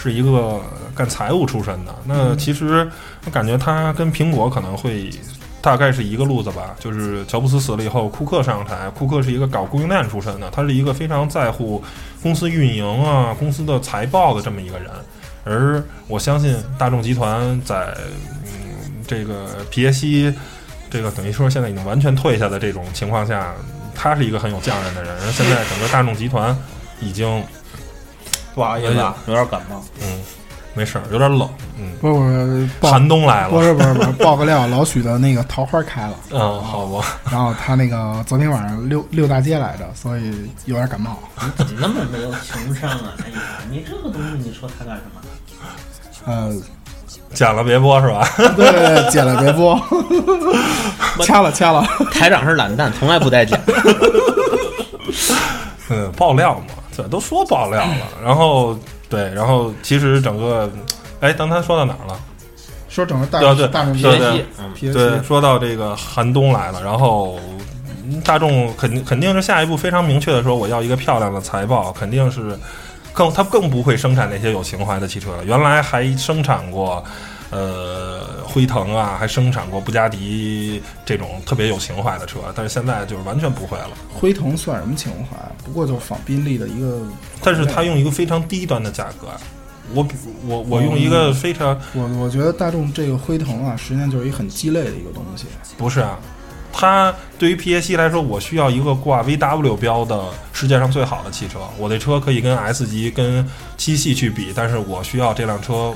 [0.01, 0.61] 是一个
[0.95, 2.89] 干财务出身的，那其实
[3.25, 5.09] 我感觉他跟苹果可能会
[5.61, 6.73] 大概是一个路子吧。
[6.79, 11.83] 就是乔布斯死了以后，库克上台，库克是一个搞供应链出身的，他是一个非常在乎
[12.23, 14.89] 公司运营啊、公司的财报的这么一个人。
[15.43, 17.93] 而我相信大众集团在
[18.45, 20.33] 嗯这个皮耶西
[20.89, 23.53] 这个等于说现在已经完全退下的这种情况下，
[23.99, 25.13] 他是一个很有匠人的人。
[25.25, 26.57] 而现在整个大众集团
[27.01, 27.43] 已经
[28.55, 29.83] 不好意思啊，有点感冒。
[30.01, 30.23] 嗯
[30.75, 40.31] 没事儿，有点冷，嗯，不是不是寒冬来了，不是不是不是爆个料，老许的那个桃花开了，嗯，好吧，然后他那个昨天晚上溜溜大街来着，所以
[40.65, 41.17] 有点感冒。
[41.41, 43.13] 你怎么那么没有情商啊？
[43.25, 45.21] 哎呀，你这个东西，你说他干什么？
[46.25, 46.55] 呃，
[47.33, 48.27] 剪了别播是吧？
[48.55, 49.79] 对对对，剪了别播，
[51.23, 51.83] 掐了掐了。
[52.11, 53.59] 台长是懒蛋，从来不带剪。
[55.89, 57.95] 嗯，爆料嘛，这都说爆料了。
[58.23, 58.77] 然后
[59.09, 60.69] 对，然后其实整个，
[61.19, 62.19] 哎，刚才说到哪儿了？
[62.89, 67.37] 说整个大对对大众对对对，说到这个寒冬来了，然后
[68.03, 72.57] 嗯大众肯定肯定是下一步非常明确的说，我要一个漂亮的财报，肯定是
[73.19, 75.43] 更它更不会生产那些有情怀的汽车了。
[75.43, 77.03] 原来还生产过。
[77.51, 83.89] 呃，辉腾啊，还生产过布加迪这种特别有情怀的车，但是现在就是完全不会了。
[84.13, 85.35] 辉腾算什么情怀？
[85.65, 87.01] 不过就是仿宾利的一个，
[87.41, 89.29] 但是它用一个非常低端的价格，
[89.95, 90.13] 我比
[90.45, 95.47] 我我用一个非常我我觉得大众这个辉腾啊，实际上就是一个很鸡肋的一个东西。
[95.75, 96.19] 不是啊，
[96.71, 101.59] 它对于 PAC 来说，我需要一个挂 VW 标的世界上最好的汽车。
[101.77, 105.93] 我的车可以跟 S 级、跟七系去比，但是我需要这辆车。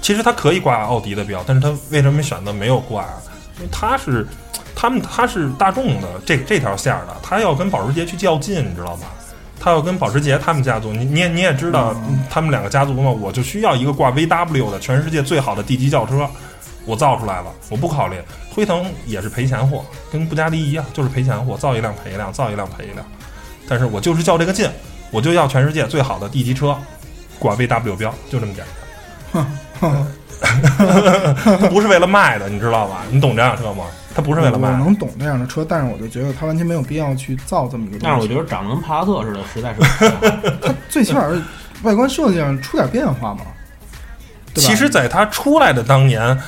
[0.00, 3.04] 其实它可以挂奥迪的标，但是它为什么选择没有挂？
[3.56, 4.26] 因为它是
[4.74, 9.06] 他们它是大众的这这条线儿的，它要跟保时捷去较劲，你知道吗？
[9.60, 11.94] 它要跟保时捷他们家族，你你也你也知道，
[12.28, 16.28] 他们两个家族嘛，我就需要一个挂 VW 的全世界最好的 D 级轿车，
[16.84, 18.16] 我造出来了，我不考虑。
[18.50, 23.04] 辉腾也是赔钱货，跟布加迪一样，就是赔钱货，造一辆赔一辆，造一辆赔一辆。
[23.68, 24.68] 但是我就是较这个劲，
[25.10, 26.76] 我就要全世界最好的 D 级车，
[27.38, 28.64] 挂 VW 标，就这么简
[29.32, 29.46] 单。
[29.80, 30.06] 哼
[31.58, 33.02] 它不是为了卖的，你知道吧？
[33.10, 33.84] 你懂这辆车吗？
[34.14, 34.74] 它不是为了卖的。
[34.74, 38.04] 我能懂这样的车，但是我就觉得它完全没有必要去造这么一个东西。
[38.04, 39.80] 但是我觉得长得跟帕萨特似的，实在是。
[40.60, 41.40] 它最起码是
[41.84, 43.42] 外观设计上出点变化嘛。
[44.54, 46.38] 其实，在它出来的当年，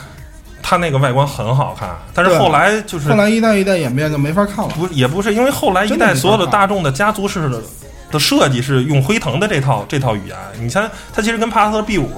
[0.66, 4.74] 它那个外观很好看，但是后来就是后来一代一代演变就没法看了。
[4.74, 7.62] 不也不是因为后来一代所有的大众的家族式的
[8.10, 12.08] 的设计是用辉腾的这套这套语言，你像它其实跟帕萨特 B 五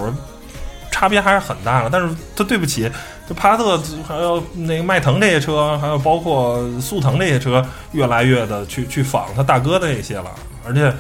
[0.92, 2.88] 差别还是很大的，但是它对不起，
[3.28, 10.30] 就帕萨特还有那个迈腾这些车，还有包括速腾这些车，越来越的去去仿它大哥的那些了，
[10.64, 10.94] 而且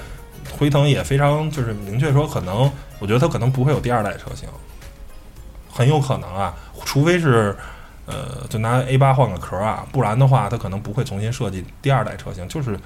[0.58, 4.48] 辉腾也非常就是明确说，可能我觉得它可能不会有第二代车型，
[5.76, 7.54] 很有可能啊，除非是。
[8.08, 12.46] 呃，就拿 A 八换个壳啊，不然的话，它可能不会重新设计第二代车型。
[12.46, 12.78] 就是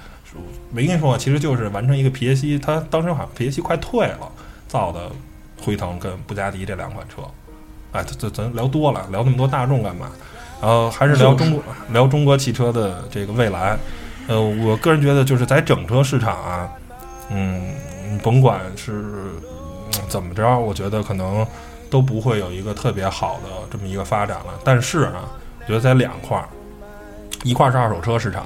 [0.71, 4.31] 没跟你说，其实就是完成一个皮耶西，它当时好像皮耶西快退了，
[4.67, 5.11] 造的
[5.61, 7.21] 辉腾跟布加迪这两款车。
[7.91, 10.09] 哎，这这咱聊多了，聊那么多大众干嘛？
[10.59, 13.77] 然后还是聊中国，聊中国汽车的这个未来。
[14.27, 16.67] 呃，我个人觉得就是在整车市场啊，
[17.29, 17.75] 嗯，
[18.23, 21.45] 甭管是、嗯怎么着，我觉得可能。
[21.91, 24.59] 都不会有一个特别好的这么一个发展了。
[24.63, 26.47] 但是啊，我觉得在两块儿，
[27.43, 28.45] 一块儿是二手车市场，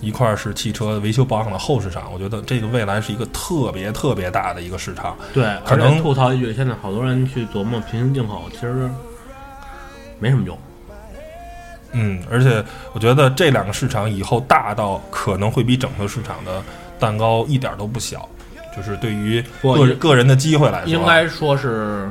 [0.00, 2.12] 一块儿是汽车维修保养的后市场。
[2.12, 5.16] 我觉得这个未来是一个特别特别大的一个市场。
[5.32, 8.90] 对，可能吐槽一句，现在好多人去琢磨平行进口，其实
[10.18, 10.58] 没什么用。
[11.92, 16.62] 嗯，而且我觉得这两个市场以后大到可能会比整个市场的
[16.98, 18.26] 蛋糕一点都不小。
[18.74, 22.10] 就是对于个人个人的机会来说，应该说是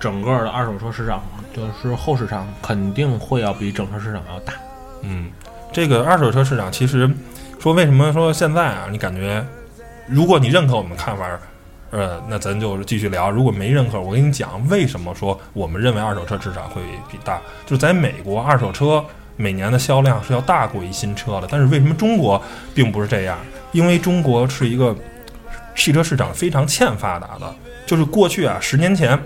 [0.00, 1.22] 整个的二手车市场，
[1.54, 4.52] 就是后市场肯定会要比整车市场要大。
[5.02, 5.30] 嗯，
[5.72, 7.10] 这个二手车市场其实
[7.58, 9.44] 说为什么说现在啊，你感觉
[10.06, 11.26] 如果你认可我们看法，
[11.90, 19.04] 呃，那咱就继续聊；如果没认可，我跟你讲为什么说我们认为二手车市场会比大，就是在美国二手车
[19.36, 21.48] 每年的销量是要大过于新车的。
[21.50, 22.40] 但是为什么中国
[22.74, 23.38] 并不是这样？
[23.72, 24.94] 因为中国是一个
[25.74, 27.54] 汽车市场非常欠发达的，
[27.86, 29.18] 就是过去啊，十年前。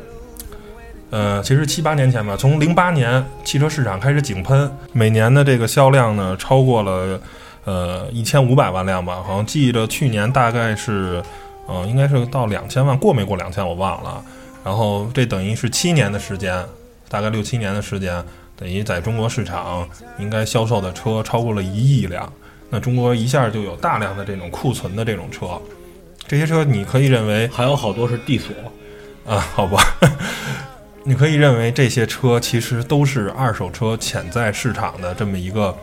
[1.13, 7.21] 呃，其实七八年前吧，从零八年汽车市场开始井喷，每年的这个销量呢超过了
[7.65, 11.23] 呃一千五百万辆吧，好像记得去年大概是，
[11.67, 14.25] 呃，应该是到两千万，过没过两千我忘了。
[14.65, 16.65] 然后这等于是七年的时间，
[17.11, 18.25] 大概六七年的时间，
[18.57, 19.87] 等于在中国市场
[20.19, 22.33] 应该销售的车超过了一亿辆。
[22.71, 25.61] 那中国一下就有大量的这种库存的这种车，
[26.27, 28.55] 这些车你可以认为还有好多是地锁，
[29.27, 29.79] 啊，好吧，
[31.05, 35.77] 你可以认为这些车其实都是二手车潜在市场的这么一个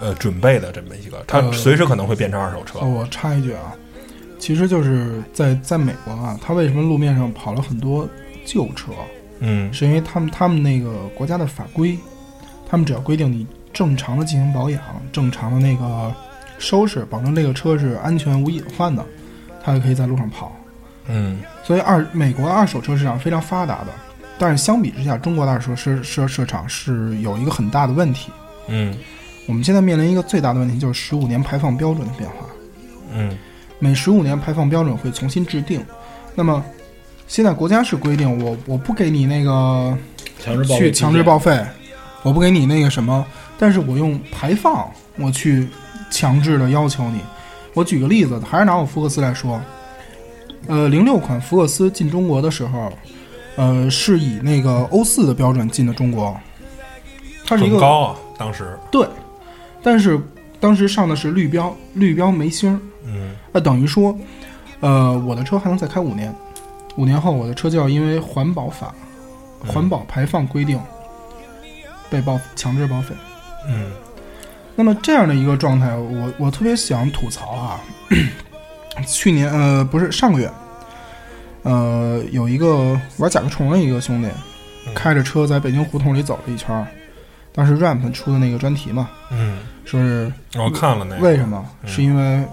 [0.00, 2.88] 呃准备的这么一个，它呃随时可能会变成二手车哦，。
[2.88, 3.74] 我插一句啊，
[4.38, 8.08] 其实就是在在美国啊，它为什么路面上跑了很多
[8.44, 8.92] 旧车，
[9.38, 11.96] 嗯是因为他们他们那个国家的法规，
[12.68, 14.82] 他们只要规定你正常的进行保养，
[15.12, 16.12] 正常的那个
[16.58, 19.04] 收拾，保证这个车是安全无隐患的，
[19.62, 20.56] 它就可以在路上跑。
[21.06, 23.92] 嗯所以二美国二手车市场非常发达的，
[24.40, 28.30] 但是相比之下，中国的二手车市市场是有一个很大的问题。
[28.68, 28.96] 嗯
[29.46, 32.46] 我们现在面临一个最大的问题，就是十五年排放标准的变化。
[33.12, 33.36] 嗯
[33.78, 35.84] 每十五年排放标准会重新制定。
[36.34, 36.64] 那么
[37.28, 39.94] 现在国家是规定我我不给你那个
[40.38, 41.62] 强制报去强制报废，
[42.22, 43.26] 我不给你那个什么，
[43.58, 45.68] 但是我用排放我去
[46.10, 47.20] 强制的要求你。
[47.74, 49.60] 我举个例子，还是拿我福克斯来说，
[50.66, 52.92] 呃，零六款福克斯进中国的时候，
[53.60, 56.34] 呃，是以那个欧四的标准进的中国，
[57.44, 59.06] 它是一个很高啊，当时对，
[59.82, 60.18] 但是
[60.58, 62.80] 当时上的是绿标，绿标没星儿。
[63.04, 64.16] 嗯那等于说，
[64.80, 66.34] 呃，我的车还能再开五年，
[66.96, 68.94] 五年后我的车就要因为环保法、
[69.62, 70.80] 嗯环保排放规定
[72.08, 73.14] 被报强制报废。
[73.68, 73.90] 嗯
[74.74, 77.80] 那么这样的一个状态，我我特别想吐槽啊。
[79.06, 80.50] 去年呃不是上个月，
[81.62, 84.28] 呃有一个玩甲壳虫的一个兄弟，
[84.86, 86.86] 嗯开着车在北京胡同里走了一圈儿，
[87.52, 91.64] 当时 Ramp 出的那个专题嘛，嗯，说是我看了那个，为什么？
[91.82, 92.44] 嗯是因为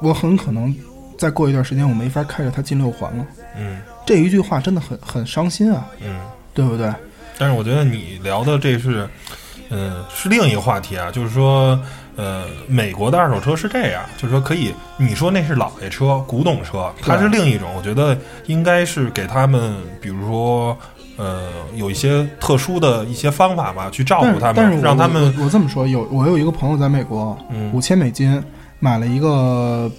[0.00, 0.74] 我很可能
[1.18, 3.26] 再过一段时间我没法开着它进六环了。
[3.56, 6.20] 嗯这一句话真的很很伤心啊，嗯。
[6.52, 6.92] 对不对？
[7.38, 9.08] 但是我觉得你聊的这是，
[9.70, 11.80] 嗯，是另一个话题啊，就是说，
[12.16, 20.76] 呃，美国的二手车是这样，就是说可以，你说那是老爷车、古董车，它是另一种，我觉得应该是给他们，比如说，
[21.16, 28.42] 呃，有一些特殊的一些方法吧，去照顾他们，让他们，我我这么说，有我有一个朋友在美国，嗯五千美金
[28.78, 29.90] 买了一个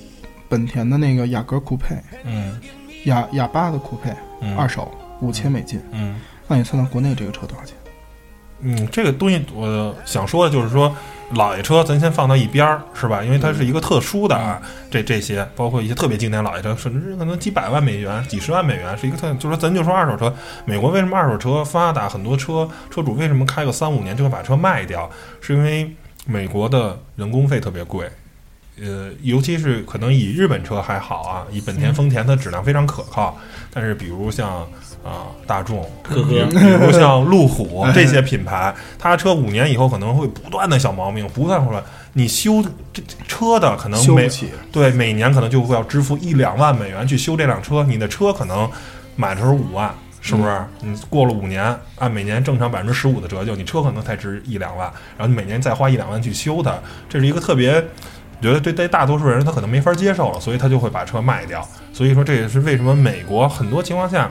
[0.48, 2.60] 本田的那个雅阁酷配，嗯
[3.06, 5.82] 雅雅八的酷配，嗯，二手五千美金。
[5.92, 7.76] 嗯那你算算国内这个车多少钱？
[8.64, 10.96] 嗯，这个东西我想说的就是说，
[11.34, 13.24] 老爷车咱先放到一边儿，是吧？
[13.24, 20.34] 因为它是一个特殊的啊，这这些包括一些特别经典老爷车，甚至可能几百万美元、几十万美元，是一个特，就是说咱就说二手车，
[20.66, 22.08] 美国为什么二手车发达？
[22.08, 25.10] 很多车车主为什么开个三五年就会把车卖掉？
[25.40, 25.96] 是因为
[26.26, 28.08] 美国的人工费特别贵。
[28.80, 33.38] 呃，尤其是可能以日本车还好啊，以本田、丰田它质量非常可靠，
[33.72, 34.68] 但是比如像
[35.04, 41.82] 啊、大众，呵呵比如像路虎 这些品牌，它车五年以后可能会不断的小毛病不断出来，
[42.14, 44.30] 你修这这车的可能每。
[44.72, 48.70] 对每年可能就会要支付一两万美元去修这辆车，你的车可能
[49.16, 49.94] 买的时候五万。
[50.24, 50.56] 是不是？
[50.82, 54.86] 你过了五年，按每年正常百分之十五的折旧，你车可能才值一两万，
[55.18, 56.76] 然后你每年再花一两万去修它，
[57.10, 61.68] 这是一个特别，我觉得对对大多数人他可能没法接受了，所以他就会把车卖掉。
[61.92, 64.30] 所以说这也是为什么美国很多情况下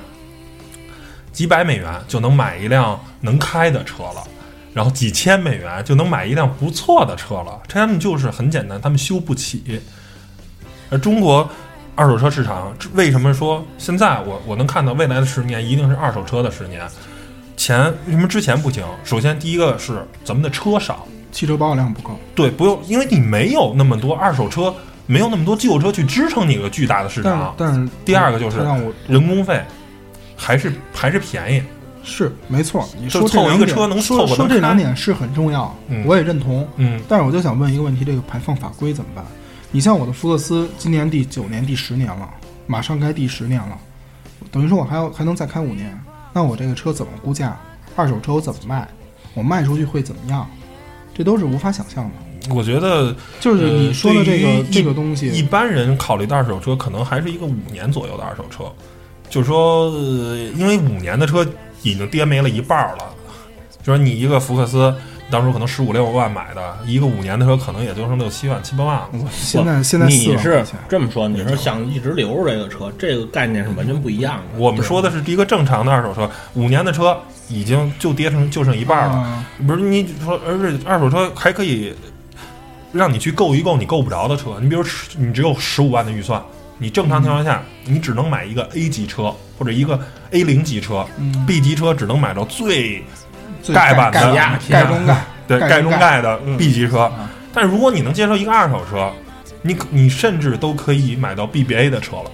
[1.33, 4.23] 几百美元就能买一辆能开的车了，
[4.73, 7.61] 然后几千美元就能买一辆不错的车了。
[7.69, 9.81] 他们就是很简单，他们修不起。
[10.91, 11.49] 而中国
[11.95, 16.87] 二手车市场为什么说现在我我能看到未来的十年一定是二手车的十年？
[17.57, 18.85] 前为什么之前不行？
[19.05, 24.75] 首先第一个是咱们的车少，汽车保有量不够，对，不用，因为你没有那么多二手车，
[25.07, 27.55] 没有那么多旧车去支撑你一个巨大的市但是场。
[27.59, 28.57] 但是第二个就是
[29.07, 29.63] 人工费
[30.41, 31.63] 还是还是便宜，
[32.03, 36.67] 是没错，你说这两点凑一个车能说凑合能开说这两点是很重要，嗯我也认同。
[36.77, 39.23] 嗯但是我就想问一个问题：这个排放法规怎么办？
[39.71, 42.29] 你像我的福克斯，今年第九年、第十年了，
[42.67, 43.79] 马上该第十年了，
[44.51, 45.97] 等于说我还要还能再开五年，
[46.33, 47.55] 那我这个车怎么估价？
[47.95, 48.89] 二手车我怎么卖？
[49.35, 50.49] 我卖出去会怎么样？
[51.15, 52.55] 这都是无法想象的。
[52.55, 58.65] 我觉得就是你说的这个、呃这个东西一，般人考虑的二手车可能还是一个五年左右的二手车，
[59.31, 61.47] 就是说，呃因为五年的车
[61.83, 63.05] 已经跌没了一半儿了。
[63.83, 64.95] 就说你一个福克斯，
[65.31, 69.09] 当初可能十五六万买的，一个五年的车可能也就剩六七万、七八万了。
[69.33, 74.59] 现在现在你是这么说，你是想一直留着这个车，这个概念是完全不一样的。
[74.59, 79.15] 我们说的是一个正常的二手车，五年的车已经就跌成就剩一半了。
[79.15, 81.95] 啊不是你说，而且二手车还可以
[82.93, 84.59] 让你去购一购你够不着的车。
[84.61, 86.43] 你比如十你只有十五万的预算，
[86.81, 90.01] 你正常情况下、你只能买一个 A 级车或者一个
[90.33, 93.05] A 零级车、嗯 b 级车只能买到最
[93.63, 94.35] 最盖板的
[94.69, 95.17] 盖中盖，
[95.47, 97.03] 对盖中盖盖的嗯 B 级车。
[97.03, 99.11] 啊但如果你能接受一个二手车，
[99.63, 102.31] 你你甚至都可以买到 BBA 的车了。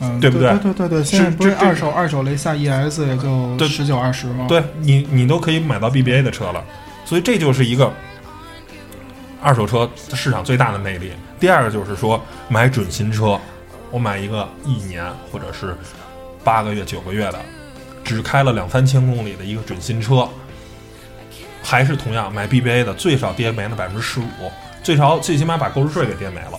[0.00, 0.58] 嗯，对不对对？
[0.58, 4.44] 对对对，现在不是二手二手雷萨 ES 也就对十九二十吗？
[4.48, 6.62] 对你，你都可以买到 BBA 的车了，
[7.04, 7.90] 所以这就是一个
[9.40, 11.12] 二手车市场最大的魅力。
[11.38, 13.40] 第二个就是说买准新车，
[13.90, 15.76] 我买一个一年或者是
[16.44, 17.38] 八个月、九个月的，
[18.04, 20.28] 只开了两三千公里的一个准新车，
[21.62, 24.24] 还是同样买 BBA 的，最少跌没了百分之十五，
[24.82, 26.58] 最少最起码把购置税给跌没了。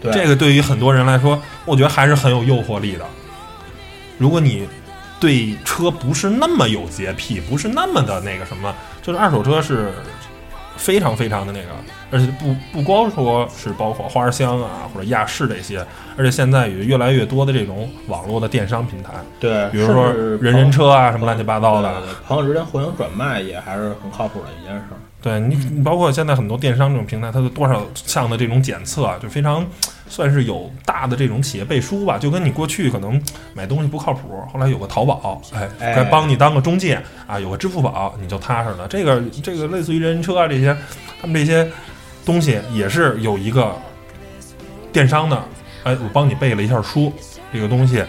[0.00, 3.06] 对这个对于很多人来说，我觉得还是很有诱惑力的。
[4.18, 4.68] 如果你
[5.18, 9.92] 对车不是那么有洁癖，不是那么的那个什么，就是二手车是
[10.76, 11.68] 非常非常的那个，
[12.14, 15.84] 而且不不光说是包括花香啊或者亚视这些，
[16.16, 24.96] 而且现在有越来越多的这种网络的电商平台，对，比如说人人车啊什么乱七八糟的，朋友之间互相转卖也还是很靠谱的一件事儿。
[25.20, 29.66] 对你，你包括现在很多电商这种平台，它的多少项的这种检测啊，就非常
[30.06, 32.16] 算是有大的这种企业背书吧。
[32.18, 33.20] 就跟你过去可能
[33.54, 38.86] 买东西不靠谱，后来有个淘宝，哎，哎该帮你当个中介啊，有个支付宝你就踏实了。
[38.86, 40.76] 这个这个类似于人人车啊这些，
[41.22, 41.66] 他们这些
[42.24, 43.76] 东西也是有一个
[44.92, 45.44] 电商的，
[45.84, 47.12] 哎，我帮你背了一下书，
[47.52, 48.04] 这个东西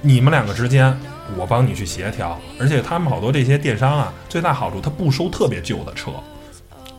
[0.00, 0.98] 你们两个之间，
[1.36, 6.12] 我帮你去协调，而且他们好多这些电商啊，最大好处它不收特别旧的车，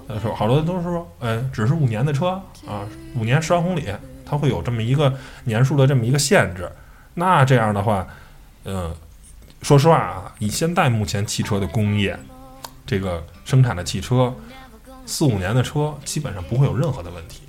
[0.07, 3.85] 呃，说好多都是说，哎，只是五年的车啊，五年十万公里，
[4.25, 5.13] 它会有这么一个
[5.45, 6.71] 年数的这么一个限制。
[7.13, 8.07] 那这样的话，
[8.65, 8.93] 嗯、
[9.61, 12.17] 说实话啊，以现在目前汽车的工业，
[12.85, 14.33] 这个生产的汽车，
[15.05, 17.41] 四五年的车基本上不会有任何的问题。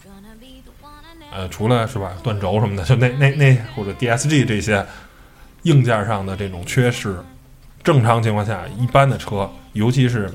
[1.33, 4.85] 呃，除了是吧，断轴什么的，就那那那或者 DSG 这些
[5.63, 7.19] 硬件上的这种缺失，
[7.83, 10.31] 正常情况下，一般的车，尤其是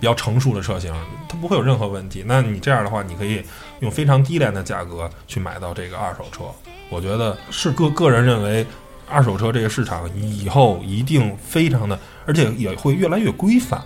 [0.00, 0.92] 比较成熟的车型，
[1.28, 2.24] 它不会有任何问题。
[2.26, 3.44] 那你这样的话，你可以
[3.78, 6.44] 用非常低廉的价格去买到这个二手车。
[6.88, 8.66] 我觉得是个个人认为，
[9.08, 13.80] 二手车这个市场以后一定非常的，而且也会越来越规范。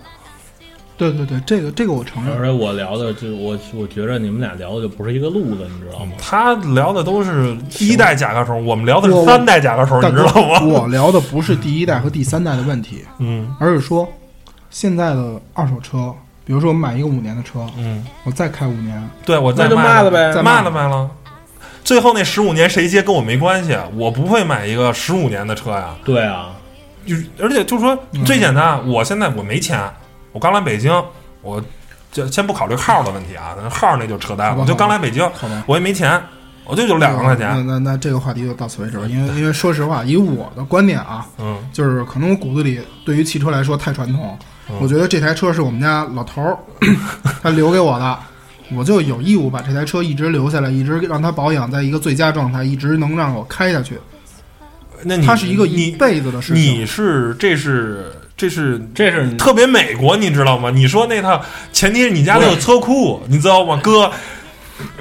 [0.97, 2.37] 对对对，这个这个我承认。
[2.37, 6.13] 而且我聊的就是我，我觉着你们俩聊的就不是一个路子，你知道吗？
[6.17, 10.63] 他聊的都是第一代甲壳虫，我们聊的是三代甲壳虫，你知道吗？
[10.63, 14.07] 我聊的不是第一代和第三代的问题，嗯而是说
[14.69, 16.13] 现在的二手车，
[16.45, 21.09] 比如说我买一个五年的车，嗯，我再开五年，对我再卖了呗再卖卖了卖了。
[21.83, 25.93] 最后那十五年谁接跟我没关系，我不会买一个十五年的车呀。
[26.03, 26.55] 对啊，
[27.05, 29.79] 就是而且就是说嗯最简单，我现在我没钱，
[30.35, 30.91] 我刚来北京，
[31.41, 31.63] 我
[32.11, 35.25] 就先不考虑号的问题啊，那号那就扯淡了，我就刚来北京？
[35.65, 36.21] 我也没钱，
[36.65, 44.37] 我就有两万块钱，那那那这个话题就到此为止了，因为因为说实话，以我的观点啊，嗯就是可能我骨子里对于汽车来说太传统，
[44.69, 46.57] 嗯我觉得这台车是我们家老头儿
[47.41, 48.19] 他留给我的，
[48.73, 53.97] 我就有义务把这台车一直留下来，一直让它保养在一个最佳状态，一直能让我开下去。
[55.03, 56.61] 那你它是一个一辈子的事情。
[56.61, 60.69] 你是这是这是这是特别美国，你知道吗？
[60.69, 64.11] 你说那套前提是你家里有车库，你知道吗，哥？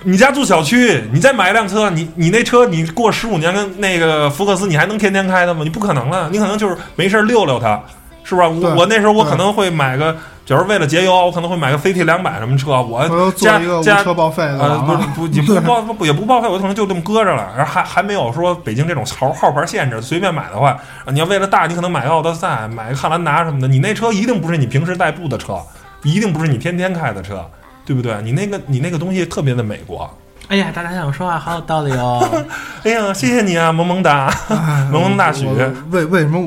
[0.05, 5.62] 你家住小区，你再买一辆车，你你那车你过十五年跟那个福克斯，你还能天天开的吗？
[5.64, 7.83] 你不可能了，你可能就是没事儿溜溜它，
[8.23, 8.49] 是吧？
[8.49, 20.72] 对我我那时候我可能会买个，假如为了节油，我可能会买个 CT 两百什么车，我我要做加一个无加车报废的呃，不不也不报不也不报废，我可能就这么搁着了，然后还还没有说北京这种号号牌限制，随便买的话，
[21.04, 25.59] 啊你要为了大，你可能买个奥德赛，买个汉兰达什么的，你那车一定不是你平时代步的车，
[26.02, 27.42] 一定不是你天天开的车，
[27.87, 28.21] 对不对？
[28.21, 30.08] 你那个你那个东西特别的美国。
[30.48, 32.23] 哎呀，大家想说话好有道理哦。
[32.85, 35.46] 哎呀，谢谢你啊，萌萌哒，哎萌萌大许
[35.90, 36.46] 为为什么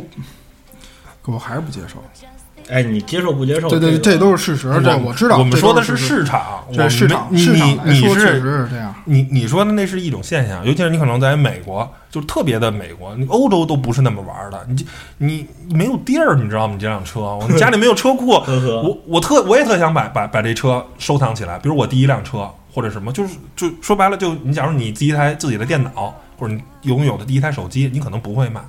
[1.25, 1.95] 我还是不接受？
[2.69, 3.69] 哎，你接受不接受？
[3.69, 5.37] 对对，这这都是事实，这我知道。
[5.37, 8.93] 我们说的是市场，我这们市场你市场你说确是实是这样。
[9.05, 14.65] 你你说的那是一种现象，尤其是你可能在美国，就特别的美国，你欧洲都不是那么玩的。
[14.67, 14.85] 你这
[15.17, 16.73] 你你没有地儿，你知道吗？
[16.73, 28.61] 你这辆车，我们家里没有车库，我我特我也特想把把把这车收藏起来，比如我第一辆车或者什么，就是就说白了，就你假如你第一台自己的电脑或者你拥有的第一台手机，你可能不会卖，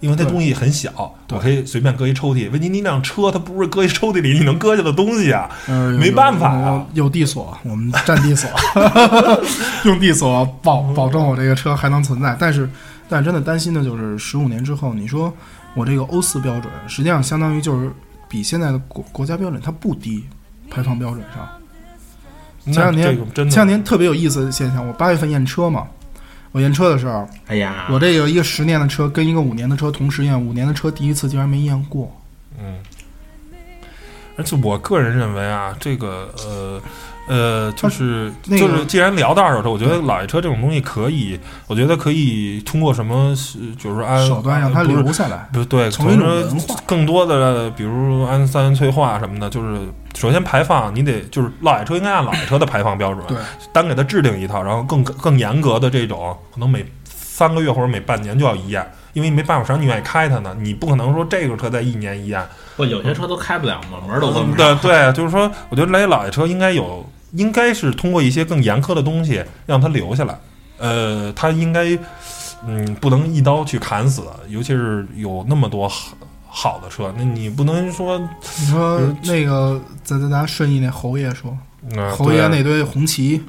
[0.00, 0.90] 因为它东西很小，
[1.26, 2.50] 对我可以随便搁一抽屉。
[2.50, 8.48] 问题你辆车它不是搁一抽屉里你能搁下的东西啊，呃，没办法啊有有地锁，我们占地锁，
[9.84, 12.36] 用地锁保保证我这个车还能存在。
[12.40, 12.68] 但是，
[13.08, 15.32] 但是真的担心的就是十五年之后，你说
[15.74, 17.90] 我这个欧四标准，实际上相当于就是
[18.28, 20.24] 比现在的国国家标准它不低，
[20.70, 21.46] 排放标准上。
[22.72, 25.86] 前两天这个真的前两天特别有意思的现象，我八月份验车嘛，
[26.52, 32.10] 我验车的时候，哎呀，我这有一个十年的车跟一个五年的车同时验，五年的车第一次竟然没验过。
[32.58, 32.74] 嗯，
[34.36, 36.80] 而且我个人认为啊，这个呃
[37.28, 41.38] 呃，就是、那个就是，既然聊到二手车，我觉得老爷车这种东西可以，
[41.68, 43.36] 我觉得可以通过什么，呃
[43.78, 46.76] 就是说按手段让它留下来，不对，成为一种从文化。
[46.84, 49.78] 更多的，比如按三元催化什么的，就是
[50.14, 53.36] 首先排放，你得就是老爷车应该按老爷车的排放标准，对，
[53.72, 60.54] 单给它制定一套，然后更更严格的这种，可能每三个月或者每半年就要一验，因为你没办法，谁让你愿意开它呢？
[60.58, 62.44] 你不可能说这个车在一年一验，
[62.76, 64.78] 不，有些车都开不了嘛，门儿都关不对上。
[64.82, 70.38] 对，就是说，我觉得来老爷车应该有，应该是通过一些更严苛的东西让它留下来。
[70.78, 71.98] 呃，它应该，
[72.66, 75.90] 嗯，不能一刀去砍死，尤其是有那么多
[76.52, 78.18] 好好的车，那你不能说，
[78.58, 81.56] 你说嗯那个咱咱咱顺义那侯爷说，
[81.96, 83.40] 呃，侯爷那堆红旗，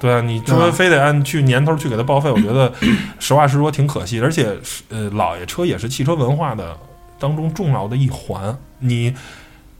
[0.00, 2.72] 对啊，你说非得按去年头去给它报废，我觉得
[3.18, 4.20] 实话实说挺可惜。
[4.20, 4.56] 而且，
[4.88, 6.76] 呃，老爷车也是汽车文化的
[7.18, 8.56] 当中重要的一环。
[8.78, 9.14] 你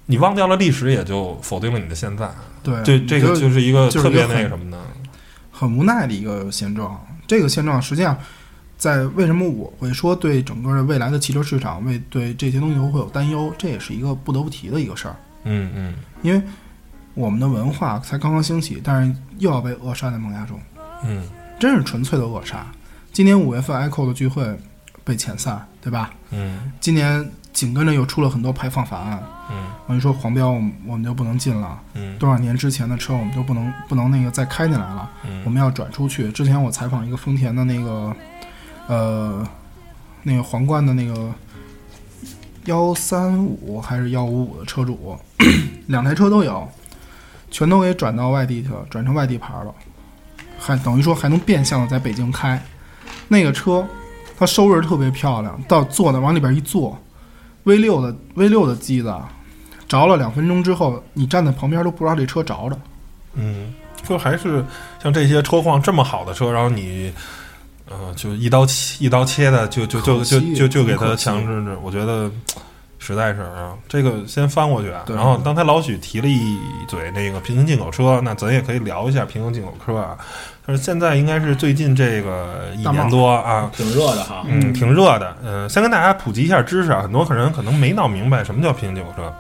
[0.05, 2.31] 你忘掉了历史，也就否定了你的现在。
[2.63, 4.79] 对，这这个就就是一个特别那个什么的。
[5.51, 6.99] 很无奈的一个现状。
[7.27, 8.17] 这个现状实际上，
[8.77, 15.17] 在为什么我会说对整个的未来的汽车市场，为对这些东西会有担忧，这也是一个不得不提的一个事儿。
[15.45, 16.43] 嗯嗯因为
[17.15, 20.61] 我们的文化才刚刚兴起，但是又要被扼杀在萌芽中，
[21.05, 21.27] 嗯
[21.59, 22.67] 真是纯粹的扼杀。
[23.13, 24.45] 今年五月份 ICO 的聚会
[25.03, 26.11] 被遣散，对吧？
[26.31, 35.11] 嗯今年紧跟着又出了很多排放法案，嗯我跟你说黄标我们我们就不能进了，嗯多少年之前的车我们就不能不能那个再开进来了。
[35.27, 36.31] 嗯我嗯们要转出去。
[36.33, 38.15] 之前我采访一个丰田的那个，
[38.89, 39.45] 呃，
[40.23, 41.33] 那个皇冠的那个
[42.67, 45.19] 幺三五还是幺五五的车主，
[45.89, 46.69] 两台车都有，
[47.51, 49.75] 全都给转到外地去了，转成外地牌了，
[50.59, 52.63] 还等于说还能变相的在北京开。
[53.27, 53.85] 那个车，
[54.39, 56.97] 它收拾特别漂亮，到坐那往里边一坐
[57.65, 59.13] ，V 六的 V 六的机子，
[59.89, 62.79] 着了两分钟之后，你站在旁边都不知道这车着着。
[63.35, 63.75] 嗯，
[64.05, 64.65] 就还是
[65.03, 67.13] 像这些车况这么好的车，然后你。
[67.89, 72.31] 呃，就一刀切一刀切的，就就就就就就给他强制着，我觉得
[72.99, 75.05] 实在是啊，这个先翻过去啊。
[75.09, 76.59] 然后刚才老许提了一
[76.89, 80.19] 嘴那个平行进口车，那咱也可以聊一下平行进口车啊。
[80.67, 84.43] 但是现在应该是最近这个一年多啊，挺热的哈。
[84.49, 85.37] 嗯，挺热的。
[85.45, 89.33] 嗯、先跟大家普及一下知识啊，很多人可能没闹明白什么叫平行进口车。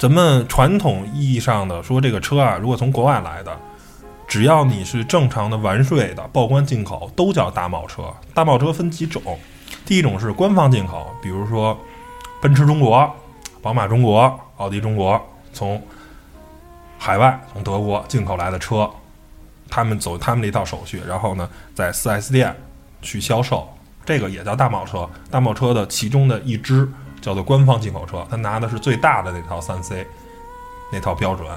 [0.00, 3.56] 咱们传统意义上的说，这个车啊，如果从国外来的，
[4.30, 8.04] 只要你是正常的完税的报关进口，都叫大贸车。
[8.32, 9.20] 大贸车分几种，
[9.84, 11.76] 第一种是官方进口，比如说
[12.40, 13.12] 奔驰中国、
[13.60, 15.20] 宝马中国、奥迪中国，
[15.52, 15.82] 从
[16.96, 18.88] 海外从德国进口来的车，
[19.68, 22.54] 他们走他们的一套手续，然后呢，在 4S 店
[23.02, 23.68] 去销售，
[24.04, 25.10] 这个也叫大贸车。
[25.28, 26.88] 大贸车的其中的一支
[27.20, 30.06] 叫做官方进口车，它拿的是最大的那套三 C
[30.92, 31.48] 那套标准。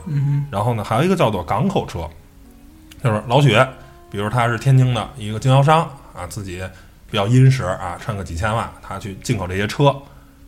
[0.49, 2.09] 然后呢，还有一个叫做港口车，
[3.03, 3.53] 就是老许，
[4.09, 5.81] 比如他是天津的一个经销商
[6.15, 6.63] 啊，自己
[7.11, 9.93] 比较殷实啊，趁个几千万，他去进口这些车，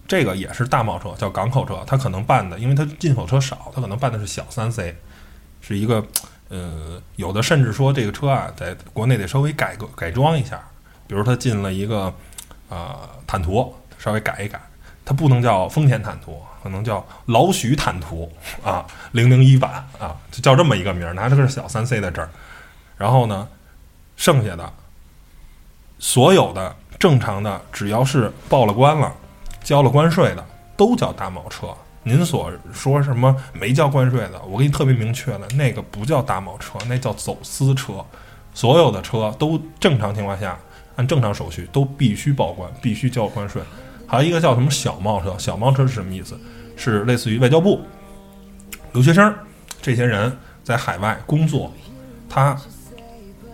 [0.07, 1.83] 这个也是大贸车，叫港口车。
[1.85, 4.95] 他可能办的，因为他进口车少，他可能办的是小三 C，
[5.59, 6.01] 是一个
[6.47, 10.63] 呃，有的甚至说这个车啊，在国内得稍微改个改装一下，
[11.07, 12.13] 比如他进了一个
[12.69, 12.97] 呃
[13.27, 14.61] 坦途，稍微改一改，
[15.03, 18.31] 它不能叫丰田坦途，可能叫老许坦途
[18.63, 22.29] 啊，零零一版啊，就叫这么一个名儿，拿这个小三 C 在这儿。
[22.97, 23.47] 然后呢，
[24.15, 24.73] 剩下的
[25.99, 29.13] 所有的正常的，只要是报了关了、
[29.63, 30.45] 交了关税的，
[30.77, 31.67] 都叫大贸车。
[32.03, 38.05] 您所说什么没交关税的，我给你特别明确了，那个不叫大贸车，那叫走私车。
[38.53, 40.57] 所有的车都正常情况下
[40.95, 43.61] 按正常手续都必须报关，必须交关税。
[44.07, 46.39] 还有一个叫什么小贸车，小贸车是什么意思？
[46.77, 47.81] 是类似于外交部
[48.93, 49.33] 留学生
[49.81, 51.73] 这些人在海外工作，
[52.29, 52.55] 他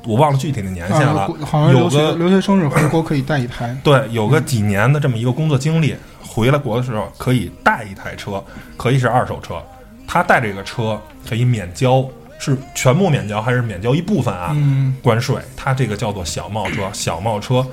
[0.06, 1.24] 我忘了具体的年限了。
[1.24, 8.43] 啊，，好像留学有个留学生是回国可以带一台， 对，有个几年的这么一个工作经历，回来国的时候可以带一台车，
[8.78, 9.62] 可以是二手车，
[10.08, 12.04] 他带这个车可以免交，
[12.39, 14.52] 是全部免交还是免交一部分啊？
[14.56, 17.66] 嗯，关税，它这个叫做小贸车，小贸车，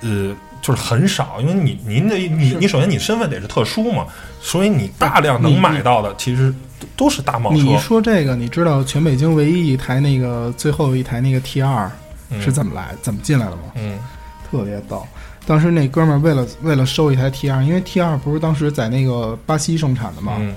[0.00, 4.06] 呃，就是很少，因为你您的你你首先你身份得是特殊嘛，
[4.40, 7.56] 所以你大量能买到的其实都都是大贸车。
[7.56, 11.90] 你说这个，你知道全北京唯一一台那个最后一台那个 T 二
[12.30, 13.62] 嗯是怎么来、怎么进来的吗？
[13.76, 13.98] 嗯
[14.50, 15.06] 特别逗。
[15.46, 20.54] 当时那哥们儿为了为了收一台 T 二，因为 T 二不是当时在那个巴西生产的嘛，嗯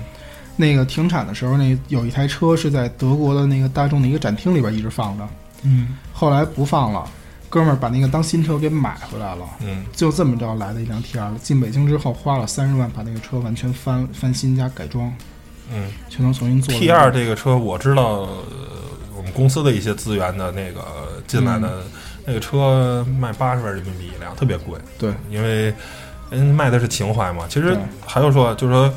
[0.56, 5.28] 那个停产的时候，那有一台车是在德国的那个大众的一个展厅里边一直放着，
[5.62, 7.04] 嗯后来不放了，
[7.48, 9.44] 哥们儿把那个当新车给买回来了。
[9.60, 15.12] 嗯就这么着来的一辆 T 二，进北京之后花了三十万把那个车完全翻翻新加改装，
[15.72, 16.80] 嗯全都重新做了。
[16.80, 18.28] ，T 二这个车我知道，呃
[19.16, 20.82] 我们公司的一些资源的那个
[21.26, 21.82] 进来的、
[22.24, 24.78] 那个车卖八十万人民币一辆，特别贵。
[24.98, 25.74] 对，因为
[26.30, 27.44] 人卖的是情怀嘛。
[27.48, 28.92] 其实还有说，就是说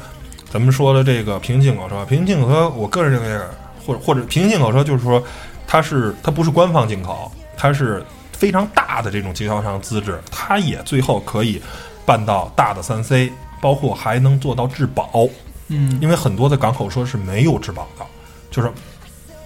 [0.50, 3.46] 咱们说的这个平行进口车，平行进口车，我个人认为，
[3.86, 5.22] 或者或者平行进口车，就是说
[5.66, 11.62] 它是它不是官方进口，它是非常大的这种经销商资质，它也最后可以
[12.06, 15.28] 办到大的三 C，包括还能做到质保。
[15.72, 18.06] 嗯，因为很多的港口车是没有质保的，
[18.52, 18.72] 就是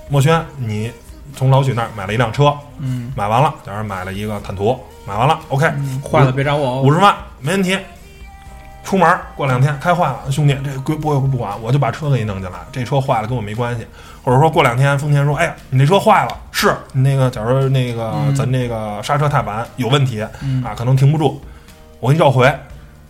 [0.10, 0.92] 墨轩，你
[1.36, 5.72] 从老许那儿买了一辆车，嗯，买完了，假如买了一个坦途，买完了，OK，
[6.04, 6.82] 坏了别找我哦。
[6.82, 7.78] 五十万没问题。
[8.84, 12.60] 出门过两天开坏了，兄弟，这归不不管，我就把车给你弄进来。
[12.72, 13.88] 这车坏了跟我没关系，
[14.24, 21.42] 或者说过两天丰田说，哎呀，你这车坏了，是你那个，假如那个、嗯咱这个刹车踏板有问题、嗯啊，可能停不住，
[22.00, 22.46] 我给你召回。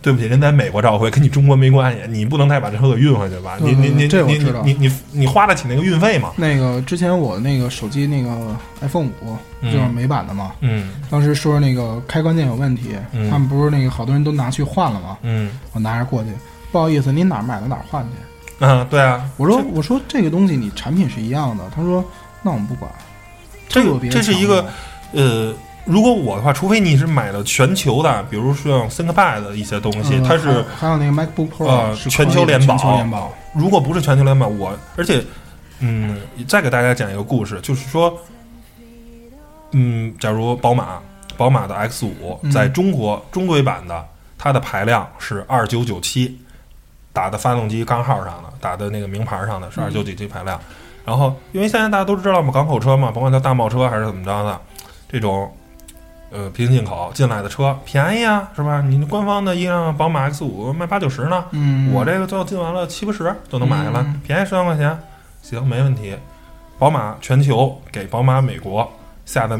[0.06, 3.56] 对不起，人在美国召回，跟你中国没关系，你不能再把这车给运回去吧？
[3.60, 6.32] 你你你你这我知道你你你花得起那个运费吗？
[6.36, 15.18] 那个之前我那个手机那个 iPhone 五嗯就是美版的嘛，嗯当时说那个开关键有问题，嗯他们不是那个好多人都拿去换了吗？
[15.22, 16.30] 嗯我拿着过去，
[16.70, 18.10] 不好意思，您哪儿买的哪儿换去。
[18.60, 22.04] 嗯，对啊，我说我说这个东西你产品是一样的，他说
[22.42, 22.88] 那我们不管。
[23.68, 24.64] 这个这是一个
[25.12, 25.52] 呃，
[25.86, 33.32] 如果我的话，除非你是买了全球的，比如说像 ThinkPad 的一些东西，呃它是还有那个 MacBook Pro 全球联保全球联保。
[33.54, 35.24] 如果不是全球联保，我而且
[35.78, 36.18] 嗯，
[36.48, 38.18] 再给大家讲一个故事，就是说，
[39.70, 40.98] 嗯，假如宝马
[41.36, 44.04] 宝马的 X 五嗯在中国、中规版的，
[44.36, 46.36] 它的排量是二九九七，
[47.12, 50.60] 打的发动机钢号上的，打的那个名牌上的是二九九七排量。
[51.04, 54.60] 然后，因为现在大家都知道嘛，港口车嘛，甭管叫大贸车还是怎么着的，
[55.08, 55.48] 这种
[56.30, 58.80] 呃平行进口进来的车便宜啊，是吧？
[58.80, 64.98] 你官方的一辆宝马 X 五卖八九十呢，嗯，我这个最后进完了七八十就能买下来，嗯便宜十万块钱，
[65.42, 66.16] 行，没问题。
[66.78, 68.90] 宝马全球给宝马美国
[69.24, 69.58] 下的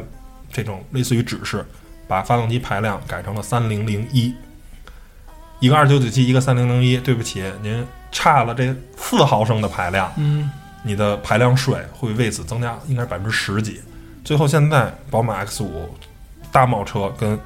[0.52, 1.64] 这种类似于指示，
[2.06, 4.34] 把发动机排量改成了三零零一，
[5.60, 6.98] 一个二九九七，一个三零零一。
[6.98, 10.50] 对不起，您差了这四毫升的排量，嗯
[10.82, 13.80] 你的排量税会为此增加，应该是百分之十几。
[14.22, 15.88] 最后现在宝马 X 五
[16.52, 17.38] 大贸车跟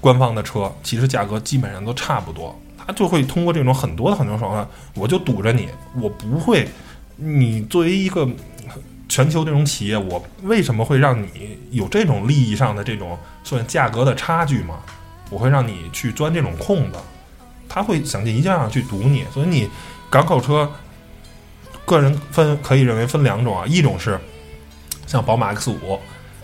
[0.00, 5.68] 官方的车其实价格基本上都差不多，它就会通过这种很多的很多手段，我就堵着你，
[6.00, 6.68] 我不会，
[7.16, 8.28] 你作为一个
[9.08, 14.80] 全球这种企业，我为什么会让你有这种利益上的这种算价格的差距嘛？
[15.30, 16.98] 我会让你去钻这种空子，
[17.68, 19.68] 他会想尽一切办法去堵你，所以你
[20.10, 20.70] 港口车。
[21.86, 24.16] 个人分可以认为分两种啊，一种是
[25.08, 25.98] 像宝马 X 五，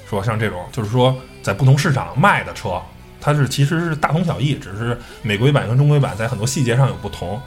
[0.08, 2.80] 说像这种，就是说在不同市场卖的车，
[3.20, 7.40] 它是其实是大同小异，只是美规版跟中规版在很多细节上有不同。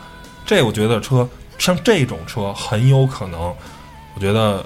[0.45, 3.39] 这我觉得车像这种车很有可能，
[4.15, 4.65] 我觉得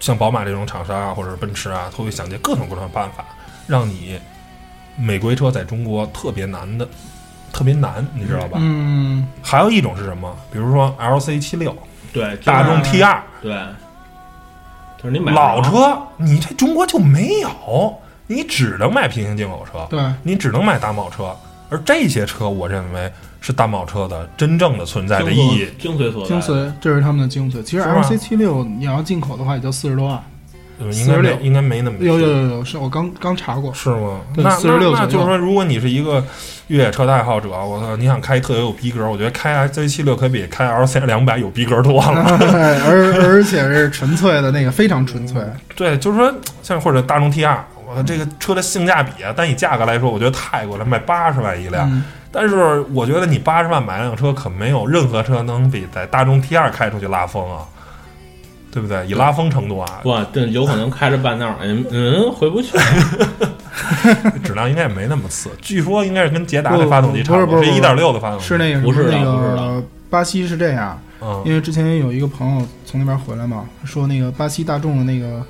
[0.00, 3.24] 像宝马这种厂商啊，或者是奔驰啊，都会想尽各种各种的办法，
[3.66, 4.18] 让你
[4.96, 6.86] 美规车在中国特别难的，
[7.52, 8.58] 特别难，你知道吧？
[8.60, 10.36] 嗯，还有一种是什么？
[10.52, 11.76] 比如说 LC 七六。
[12.12, 13.58] 对，大众 T 二对，
[15.04, 17.94] 就是你买老车，你这中国就没有，
[18.26, 21.36] 你只能买平行进口车，对，你只能买大贸车，
[21.68, 25.68] 而这些车，我认为是大贸车的真正的存在的意义。
[25.78, 26.28] 精髓所在。
[26.28, 27.62] 精髓，这是他们的精髓。
[27.62, 30.24] 其实是吧 LC 七六你要进口的话，也就四十多万。
[30.78, 33.72] 呃应该没应该没那么有有有有，是我刚刚查过。
[33.72, 34.20] 是吗？
[34.36, 36.22] 那那46左右那就是说，如果你是一个
[36.68, 42.24] 越野车的爱好者，我操，你想开特别有逼格，我觉得开 C 七六可比开 LC 两百有逼格多了。
[42.86, 45.42] 而而且是纯粹的那个，非常纯粹。
[45.76, 51.88] 对，就是说，像或者大众 T 二，我这个车的性价比啊，单以价格来说，我觉得太贵了，卖八十万一辆。
[51.90, 52.02] 嗯，
[52.32, 57.62] 但是我觉得你八十万买辆车，可没有任何车能比在大众 T 二开出去拉风啊，
[58.74, 59.06] 对不对？
[59.06, 62.76] 以拉风程度啊，哇，这有可能开着半道儿，嗯嗯，回不去。
[64.42, 65.48] 质量应该也没那么次。
[65.62, 68.44] 据说应该是跟捷达的发动机差，不多不是一点六的发动机。
[68.44, 75.40] 是那个不是那个巴西是这样，嗯，因为之前有一个朋友从那边回来嘛，说那个巴西大众的那个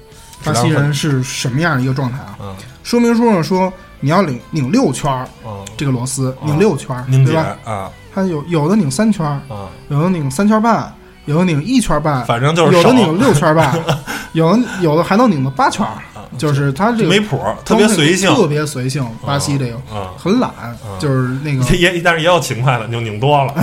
[0.45, 2.37] 巴西人是什么样的一个状态啊？
[2.41, 7.57] 嗯说明书上说你要拧拧六圈儿，嗯，这个螺丝哦拧六圈儿，拧解对吧？
[7.65, 10.93] 啊它有有的拧三圈儿，啊，有的拧三圈半，
[11.27, 13.75] 有的拧一圈半，反正就是有的拧六圈半，
[14.33, 15.87] 有的有的还能拧到八圈，
[16.37, 19.07] 就是它这个没谱，特别随性，特别随性。
[19.25, 20.51] 巴西这个啊，很懒，
[20.99, 23.55] 就是那个也但是也有勤快的，就拧多了，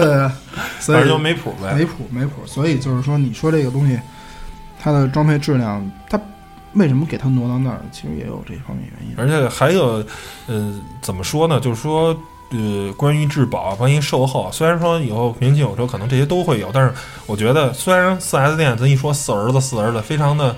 [0.80, 1.74] 所以就没谱呗。
[1.74, 2.42] 没谱没谱。
[2.46, 3.98] 所以就是说，你说这个东西，
[4.80, 6.18] 它的装配质量，它
[6.74, 7.80] 为什么给它挪到那儿？
[7.92, 9.14] 其实也有这方面原因。
[9.16, 10.04] 而且还有，
[10.46, 11.60] 呃，怎么说呢？
[11.60, 12.16] 就是说，
[12.54, 16.94] 呃，关于质保、关于售后，虽然说以后平行有车可能这些都会有，但是
[17.26, 20.54] 我觉得，虽然四 S 店咱一说四儿子四儿子，非常的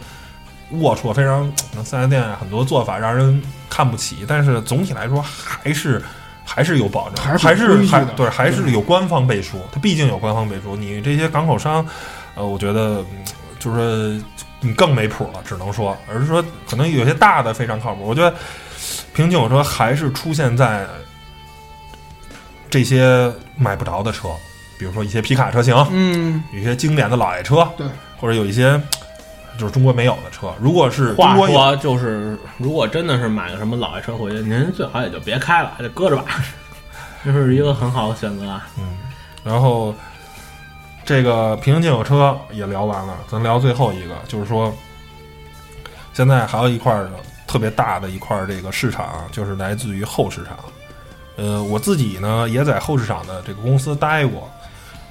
[0.75, 1.51] 龌龊，非常
[1.83, 6.03] 四 S 店很多做法让人看不起，但是总体来说还是。
[6.49, 9.61] 还是有保证，还是还是还对，还是有官方背书。
[9.73, 11.85] 它毕竟有官方背书，你这些港口商，
[12.37, 13.25] 呃，我觉得嗯
[13.59, 14.25] 就是说
[14.61, 18.05] 你更没谱了，只能说，而是说可能有些大的非常靠谱。
[18.07, 18.33] 我觉得
[19.13, 20.87] 平行有车还是出现在
[22.69, 24.29] 这些买不着的车，
[24.79, 27.87] 比如说一些皮卡车型，嗯，有一些经典的老爷车，对，
[28.19, 28.81] 或者有一些
[29.59, 30.53] 就是中国没有的车。
[30.61, 36.25] 如果是中话国有，说，就是如果真的是买个什么老爷车回去，您最好也就别开了，还得搁着吧。
[37.25, 38.67] 这是一个很好的选择啊。
[38.79, 38.99] 嗯，
[39.43, 39.95] 然后
[41.05, 44.75] 这个平行进口车也聊完了，咱聊最后一个，就是说
[46.13, 47.09] 现在还有一块儿
[47.47, 50.57] 特别大的一块儿这个市场，就是来自于后市场。
[51.37, 54.51] 呃，我自己呢也在后市场的这个公司待过，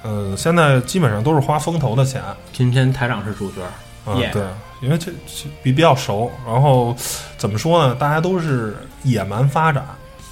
[0.02, 2.22] 呃，现在基本上都是花风投的钱
[2.52, 3.62] 今天台长是主角，
[4.04, 4.42] 啊 Yeah 对，
[4.80, 6.30] 因为这这比比较熟。
[6.46, 6.96] 然后
[7.36, 7.94] 怎么说呢？
[7.94, 9.84] 大家都是野蛮发展，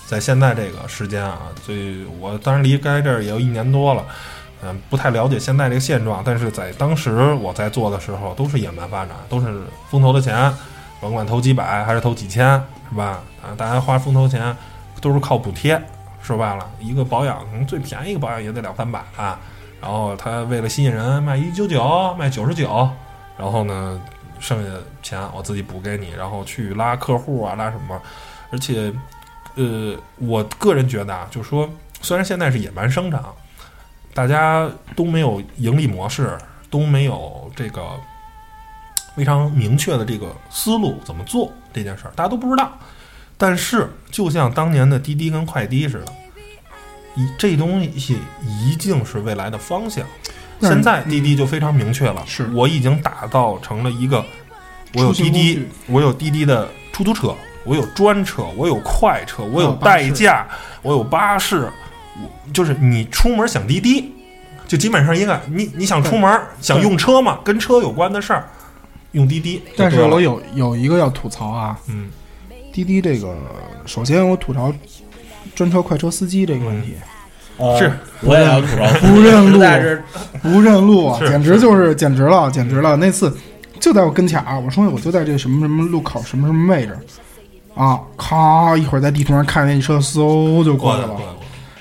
[0.07, 4.05] 在现在这个时间啊，所以我当然离开这儿也有一年多了，
[4.63, 6.23] 嗯，不太了解现在这个现状。
[6.25, 10.53] 但是在当时我在做的时候，都是野蛮发展，都是风投的钱，
[11.01, 13.23] 甭管投几百还是投几千，是吧？
[13.43, 14.57] 啊，大家花风投钱
[15.05, 15.79] 都是靠补贴，
[16.23, 19.39] 说白了，一个保养可能最便宜一个保养也得两三百啊。
[19.79, 22.89] 然后他为了吸引人，卖一九九，卖九十九，
[23.37, 24.01] 然后呢，
[24.41, 28.01] 剩下的钱我自己补给你，然后去拉客户啊，拉什么？
[28.51, 28.91] 而且，
[29.57, 31.69] 呃，我个人觉得啊，就是说，
[32.01, 33.35] 虽然现在是野蛮生长，
[34.15, 36.39] 大家都没有盈利模式，
[36.71, 37.83] 都没有这个
[39.15, 42.73] 非常明确的这个思路怎么做这件事儿，大家都不知道。
[43.37, 46.13] 但是，就像当年的滴滴跟快滴似的，
[47.17, 50.05] 一这东西一定是未来的方向。
[50.61, 52.49] 现在滴滴就非常明确了，是。
[52.55, 54.25] 我已经打造成了一个，
[54.95, 60.47] 我有滴滴，我有滴滴的出租车，我有专车，我有快车，我有代驾，
[60.81, 61.69] 我有巴士，
[62.23, 64.13] 我就是你出门想滴滴，
[64.67, 68.49] 就基本上一个你你想出门想用车嘛，跟车有关的事儿，
[69.11, 69.61] 用滴滴。
[69.77, 72.09] 但是我有有一个要吐槽啊，嗯
[72.75, 73.33] 滴滴这个，
[73.87, 74.73] 首先我吐槽
[75.55, 76.95] 专车快车司机这个问题，
[77.79, 79.61] 是我也要吐槽， 不认路
[80.43, 82.97] 不认路啊， 简直就是简直了，简直了！
[82.97, 83.33] 那次
[83.79, 86.99] 就在我跟前儿，我说我就在这什么什么路口什么什么位置，
[87.77, 91.17] 啊，咔，一会儿在地图上看见一车，嗖就过去了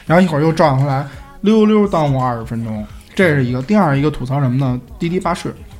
[0.05, 1.03] 然后一会儿又转回来，
[1.41, 2.85] 溜溜耽误二十分钟，
[3.15, 3.63] 这是一个。
[3.63, 4.79] 第二一个吐槽什么呢？
[4.99, 5.72] 滴滴巴士嗯，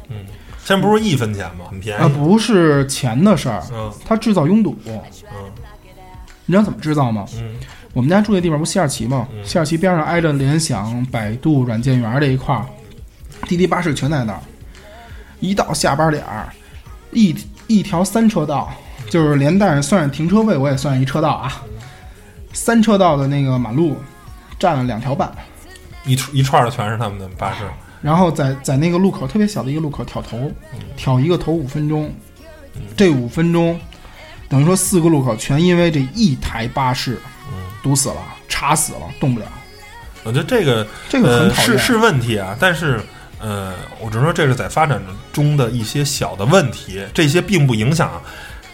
[0.64, 1.66] 现在不是一分钱吗？
[1.70, 4.78] 很便宜啊，不是钱的事儿，嗯它制造拥堵。
[4.86, 5.00] 嗯
[6.46, 7.26] 你知道怎么制造吗？
[7.38, 7.56] 嗯
[7.94, 9.28] 我们家住那地方不西二旗吗？
[9.34, 12.66] 嗯西二旗边上挨着联想、百度、软件园这一块儿，
[13.48, 14.40] 滴滴巴士全在那儿。
[15.40, 16.48] 一到下班点儿，
[17.12, 17.36] 一
[17.68, 18.74] 一条三车道，
[19.10, 21.62] 就是连带着算上停车位，我也算一车道啊。
[22.54, 23.98] 三车道的那个马路，
[24.58, 25.32] 占了两条半，
[26.06, 27.64] 一串一串的全是他们的巴士。
[28.04, 30.52] 然后在在那个路口特别小的一个路口挑头，
[30.98, 32.14] 挑一个头五分钟，
[32.98, 33.80] 这五分钟
[34.50, 37.18] 等于说四个路口全因为这一台巴士
[37.52, 38.18] 嗯，堵死了，
[38.50, 39.48] 插死了，动不了。
[40.24, 41.72] 我觉得这个这个很呃讨厌。
[41.72, 43.00] 是是问题啊，但是
[43.40, 45.02] 呃，我只能说这是在发展
[45.32, 48.22] 中的一些小的问题，这些并不影响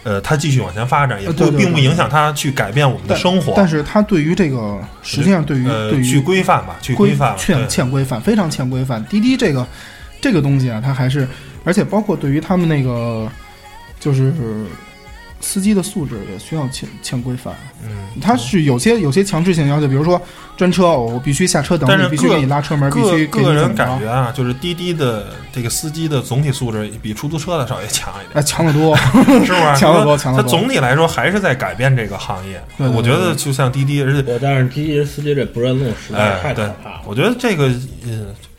[0.02, 3.52] 呃它继续往前发展，也并不影响它去改变我们的生活。
[3.56, 9.04] 但是它对于这个，实际上对于、对于去规范吧，去规规范吧，欠欠规范，非常欠规范。
[9.06, 9.66] 滴滴这个
[10.20, 11.26] 这个东西啊，它还是，
[11.64, 13.30] 而且包括对于他们那个
[13.98, 14.32] 就是
[15.40, 17.54] 司机的素质也需要欠欠规范。
[17.82, 20.20] 嗯，他是有些有些强制性要求，比如说
[20.56, 28.32] 专车，我必须下车等你，必须给你拉车门，必个须给你个人感觉啊，就是滴滴的这个司机的总体素质比出租车的稍微强一点。
[28.34, 28.94] 哎，强得多。
[28.96, 29.52] 是不是？
[29.76, 32.62] 强得多强得多总体来说还是在改变这个行业。
[32.76, 37.00] 对对对我觉得就像滴滴，而且我但是滴滴司机这不认路实在哎，太可对怕了，。
[37.06, 38.49] 我觉得这个呃，咱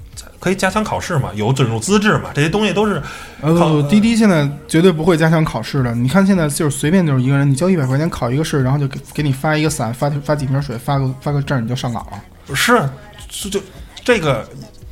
[0.41, 3.01] 可以加强考试嘛，有准入资质嘛，这些东西都是
[3.41, 5.93] 呃，滴滴现在绝对不会加强考试的。
[5.93, 12.55] 你看现在就是随便就是一个人，你交一百块钱考一个试，然后就给给你发一个伞，发发几瓶水，发个发个证，你就上岗了。
[12.55, 12.81] 是
[13.29, 13.61] 是就
[14.03, 14.45] 这个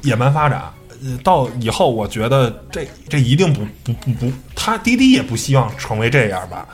[0.04, 0.62] 野蛮发展。
[1.04, 6.68] 呃，到以后我觉得这这一定不不不不，他滴滴也不希望成为这样吧。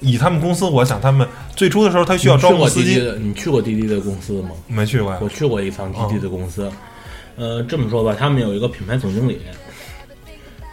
[0.00, 1.26] 以他们公司，我想他们
[1.56, 4.50] 最初的时候，他需要招募司机，过滴滴的，你去过滴滴的公司吗？
[4.66, 5.28] 没去过呀我。
[5.28, 6.70] 去过一趟滴滴的公司，
[7.36, 9.40] 呃，这么说吧，他们有一个品牌总经理，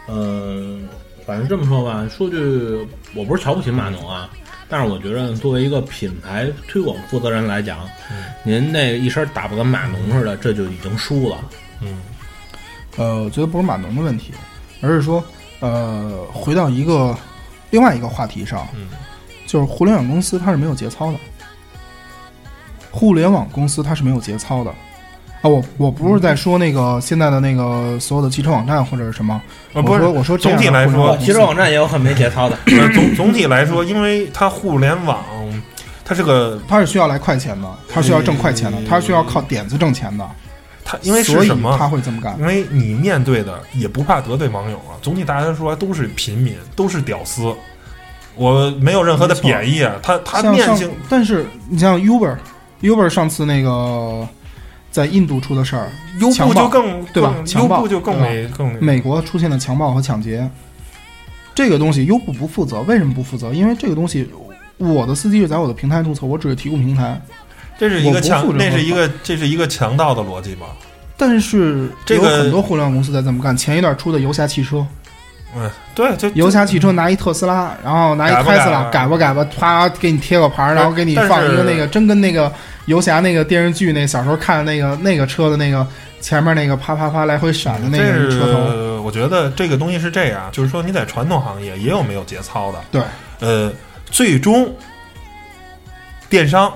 [0.06, 0.78] 呃，
[1.26, 4.30] 反正这么说吧，说句我不是瞧不起码农啊，
[4.68, 7.80] 但是我觉得作为一个品牌推广负责人来讲，
[8.44, 11.38] 您那一身打扮跟码农似的，这就已经输了。
[11.80, 12.00] 嗯。
[12.96, 14.32] 呃，我觉得不是码农的问题，
[14.82, 15.24] 而是说，
[15.60, 17.16] 呃，回到一个
[17.70, 18.88] 另外一个话题上，嗯。
[19.46, 21.18] 就是互联网公司它是没有节操的，
[22.90, 24.72] 互联网公司它是没有节操的。
[25.42, 29.42] 啊，我我不是在说那个现在的那个所有的汽车网站或者是什么，
[29.74, 35.22] 呃，不是我说我说这样的总体来说汽车网站也有很没节操的，呃总总体来说，因为它互联网，
[36.04, 40.24] 它是个它是需要来快钱的，它需要挣快钱的，它需要靠点子挣钱的，
[40.84, 41.76] 它因为所以是什么？
[41.76, 42.36] 他会这么干。
[42.38, 47.52] 因为你面对的也不怕得罪网友啊，总体大家来说都是平民，都是屌丝，
[48.36, 49.94] 我没有任何的贬义啊。
[50.02, 54.26] 他他面性，但是你像 Uber，Uber 上次那个
[54.92, 55.90] 在印度出的事儿，
[56.20, 60.48] 优步就更对吧优步就更对吧没更美国出现了强暴和抢劫，
[61.54, 63.52] 这个东西优步不负责，为什么不负责？
[63.52, 64.30] 因为这个东西，
[64.76, 67.20] 我的司机是在我的平台注册，我只是提供平台，
[67.78, 70.66] 这是一个强，任何那是一个这是一个强盗的逻辑吧？
[71.16, 73.56] 但是有这个很多互联网公司在这么干。
[73.56, 74.84] 前一段出的游侠汽车，
[75.56, 82.52] 嗯，对，就游侠汽车拿一特斯拉，然后拿一特斯拉，改吧改吧，啪给你贴个牌儿，然后给你放一个那个，真跟那个
[82.86, 85.86] 游侠那个电视剧那小时候看的那个那个车的那个
[86.20, 93.02] 前面那个啪啪啪来回闪的那这个车头，我觉得这个东西是这样，就是说你在传统行业也有没有节操的，对，
[93.40, 93.72] 呃，
[94.06, 94.72] 最终
[96.28, 96.72] 电商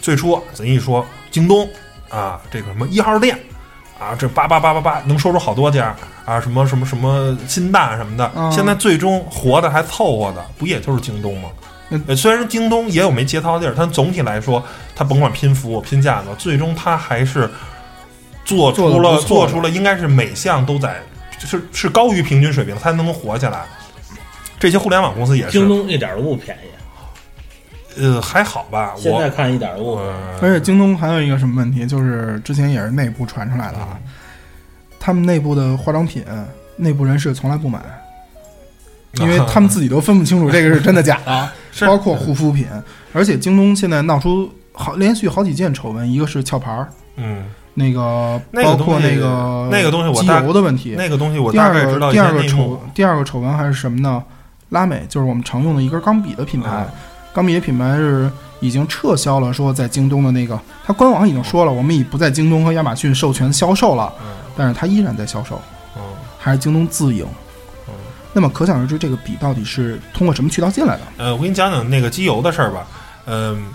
[0.00, 1.68] 最初咱一说京东
[2.08, 3.38] 啊，这个什么一号店
[3.98, 5.94] 啊，这叭叭叭叭叭能说出好多家
[6.24, 11.48] 啊，什么什么什么新蛋什么的，嗯现在最终活的还凑合的，不也就是京东吗？
[12.16, 14.64] 虽然京东也有没节操的地儿，但总体来说，
[14.94, 17.50] 它甭管拼服务、拼价格，最终它还是
[18.44, 20.96] 做出了做出了应该是每项都在
[21.38, 23.64] 是是高于平均水平，它才能活下来。
[24.58, 28.94] 这些互联网公司也是京，东一点都不便宜，呃，还好吧。
[28.96, 30.08] 现在看一点都不便宜。
[30.08, 33.98] 呃，而且京东还有一个什么问题，就是之前也是内部传出来的啊，
[35.00, 36.24] 他们内部的化妆品，
[36.76, 37.80] 内部人士从来不买，
[39.14, 41.52] 因为他们自己都分不清楚这个是真的假的，
[41.86, 42.66] 包括护肤品。
[43.12, 47.44] 而且京东现在闹出好连续好几件丑闻，一个是壳牌儿，嗯，
[47.74, 50.94] 那个包括那个那个东西我机油的问题。
[50.96, 52.80] 那个东西我第二个第二个丑。
[52.94, 54.22] 第二个丑闻还是什么呢？
[54.70, 56.92] 拉美就是我们常用的一根钢笔的品牌，嗯
[57.34, 65.60] 钢笔的品牌是已经撤销了，说在京东的那个，它官网已经说了，我们已不在京东和亚马逊授权销售了，嗯但是它依然在销售，
[65.96, 66.02] 嗯
[66.38, 67.26] 还是京东自营。
[68.32, 71.02] 嗯那么可想而知，这个笔到底是通过什么渠道进来的？
[71.18, 72.86] 呃，我给你讲讲那个机油的事儿吧。
[73.26, 73.66] 嗯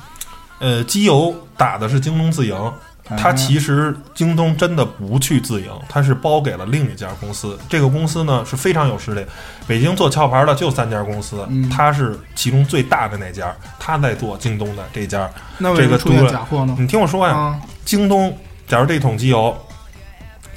[0.59, 2.73] 呃，机油打的是京东自营，
[3.15, 7.55] 它哎其实京东真的不去自营，它是包给了另一家公司。
[7.69, 9.23] 这个公司呢是非常有实力，
[9.67, 15.29] 北京做壳牌的就三家公司，嗯它是其中最大的那家，它在做京东的这家。
[15.59, 16.75] 这个那为什么出现了假货呢？
[16.79, 18.35] 你听我说呀，啊，京东
[18.67, 19.55] 假如这桶机油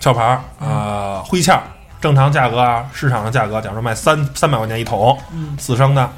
[0.03, 1.53] 壳牌啊、呃灰壳，
[2.01, 6.11] 正常价格啊，市场的价格，假如卖三三百块钱一桶，嗯四升的，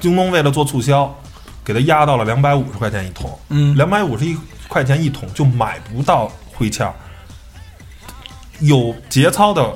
[0.00, 1.14] 京东为了做促销，
[1.62, 4.36] 给它压到了两百五十块钱一桶，嗯，两百五十一
[4.66, 6.90] 块钱一桶就买不到灰壳。
[8.60, 9.74] 有节操的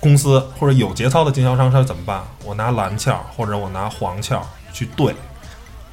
[0.00, 2.20] 公司或者有节操的经销商，他怎么办？
[2.44, 4.40] 我拿蓝壳或者我拿黄壳
[4.72, 5.14] 去兑，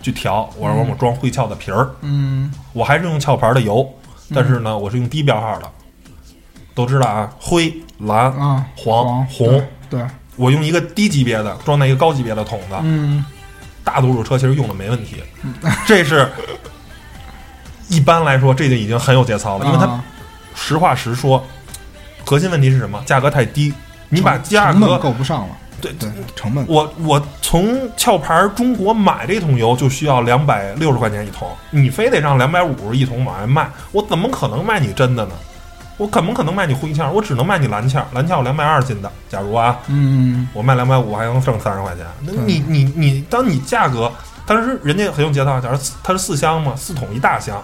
[0.02, 1.92] 去调，我让我装灰壳的皮儿。
[2.02, 3.88] 嗯我还是用壳牌的油，
[4.34, 5.72] 但是呢，我是用低标号的。
[6.78, 9.50] 都知道啊，灰、蓝、啊，黄、红，
[9.90, 10.08] 对，对。
[10.36, 13.26] 我用一个低级别的装在一个高级别的桶子，嗯。
[13.84, 15.16] 大多数车其实用的没问题。
[15.88, 16.30] 这是
[17.88, 20.04] 一般来说，这就已经很有节操了，因为它啊。
[20.54, 21.44] 实话实说，
[22.24, 23.02] 核心问题是什么？
[23.06, 23.74] 价格太低，
[24.10, 26.64] 你把价格够不上了，对对，成本。
[26.68, 35.32] 我我从壳牌中国买这桶油就需要两百六十块钱一桶，你非得让两百五十一桶往外卖，我怎么可能卖你真的呢？
[35.98, 37.10] 我怎么可能卖你灰壳？
[37.10, 39.12] 我只能卖你蓝壳，蓝壳有两百二斤的。
[39.28, 44.12] 假如啊，嗯我卖两百五还能挣三十块钱，那你你你，当你价格，
[44.46, 47.60] 当时人家很有节操，假如它是四箱嘛，四桶一大箱，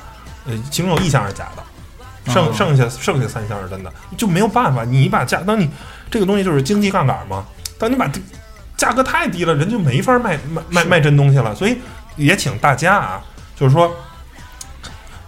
[0.48, 4.84] 呃，其中有一箱是假的，剩啊剩下剩下三箱是真的，就没有办法。
[4.84, 5.70] 你把价，当你
[6.10, 7.46] 这个东西就是经济杠杆嘛，
[7.78, 8.20] 当你把这
[8.76, 11.54] 价格太低了，人就没法卖卖卖卖真东西了。
[11.54, 11.78] 所以
[12.16, 13.22] 也请大家啊，
[13.56, 13.94] 就是说。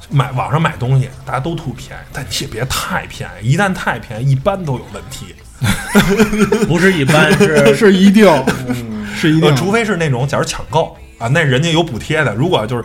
[0.10, 3.52] 买网上买东西，大家都图便宜，但你也别太便宜。
[3.52, 5.36] 一旦太便宜，一般都有问题。
[6.68, 8.26] 不是一般，是 是一定，
[9.16, 12.36] 是一呃，定，除非是那种假如抢购啊，那人家有补贴的。
[12.36, 12.84] 如果就是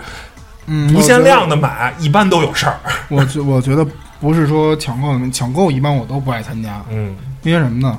[0.66, 2.78] 嗯，不限量的我买，一般都有事儿。
[3.08, 3.84] 我觉我觉得
[4.20, 7.98] 不是说抢购，抢购一般我都不爱参加，嗯，因为什么呢？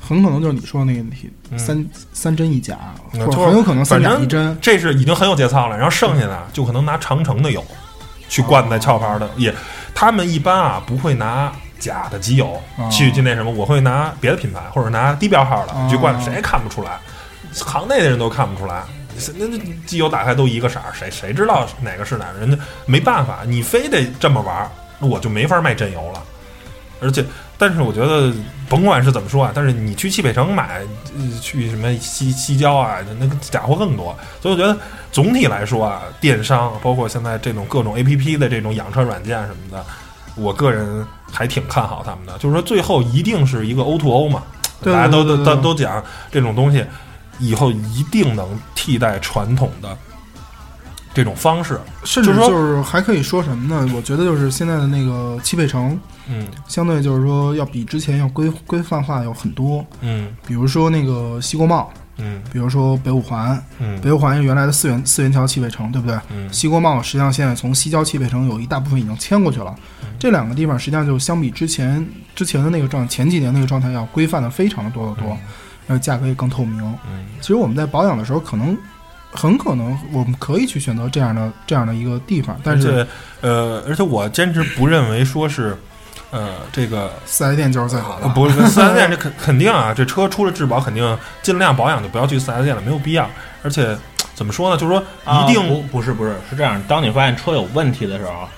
[0.00, 2.76] 很可能就是你说的那个问题，嗯三三针一假，
[3.12, 4.56] 或者就是很有可能三假一针。
[4.60, 5.76] 这是已经很有节操了。
[5.76, 7.64] 然后剩下的就可能拿长城的油
[8.30, 9.54] 去灌在壳牌的，也
[9.94, 16.98] 他们一般啊不会拿假的机油哦去去那什么，我会拿别的品牌或者拿低标号的哦去灌，谁也看不出来，
[17.52, 18.82] 行内的人都看不出来。
[19.36, 22.38] 那那机油打开都一个色儿，谁谁知道哪个是哪个？
[22.38, 22.56] 人家
[22.86, 24.70] 没办法，你非得这么玩儿，
[25.00, 26.22] 我就没法卖真油了。
[27.02, 27.24] 而且，
[27.58, 28.32] 但是我觉得，
[28.68, 30.80] 甭管是怎么说啊，但是你去汽配城买，
[31.18, 34.16] 呃、去什么西西郊啊，那个假货更多。
[34.40, 34.78] 所以我觉得
[35.12, 39.84] 总体来说啊，电商包括现在这种各种 A P P 的这种养车软件什么的，
[40.36, 42.38] 我个人还挺看好他们的。
[42.38, 44.42] 就是说，最后一定是一个 O to O 嘛，
[44.82, 46.84] 大家都都都都讲这种东西，
[47.38, 49.96] 以后一定能替代传统的
[51.12, 51.80] 这种方式。
[52.04, 53.92] 甚至就是说就是还可以说什么呢？
[53.94, 55.98] 我觉得就是现在的那个汽配城，
[56.28, 59.84] 嗯相对就是说要比之前要规规范化有很多。
[60.00, 62.40] 嗯比如说那个西国贸，嗯。
[62.52, 64.00] 比如说北五环，嗯。
[64.00, 66.18] 北五环是原来的四元四元桥汽配城，对不对？
[66.30, 66.52] 嗯。
[66.52, 70.08] 西国贸实际上现在从西郊汽配城有一大部分已经迁过去了，嗯。
[70.18, 75.28] 这两个地方实际上就相比之前之前的那个状前几年那个状态要规范的非常的多得多，
[75.86, 76.80] 然后价格也更透明。
[77.10, 77.26] 嗯。
[77.40, 78.76] 其实我们在保养的时候，可能
[79.32, 83.06] 很可能我们可以去选择这样的这样的一个地方，但是
[83.40, 85.76] 呃，而且我坚持不认为说是，
[86.30, 88.26] 呃，这个四 S 店就是最好的。
[88.26, 93.28] 呃不是四 S 店，这肯肯定啊，这车出了质保，肯定尽量保养就不要去四 S 店了，没有必要。
[93.62, 93.96] 而且
[94.34, 98.48] 怎么说呢，就是说啊一定、不不是不是是这样，当你发现车有问题的时候，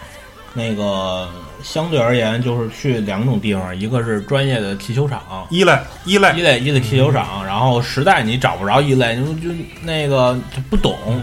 [0.55, 1.29] 那个
[1.63, 5.23] 相对而言就是去两种地方，一个是专业的汽修厂。
[5.49, 11.23] 一类一类一类一类汽修厂，然后实在你找不着一类，你就就那个就不懂，嗯，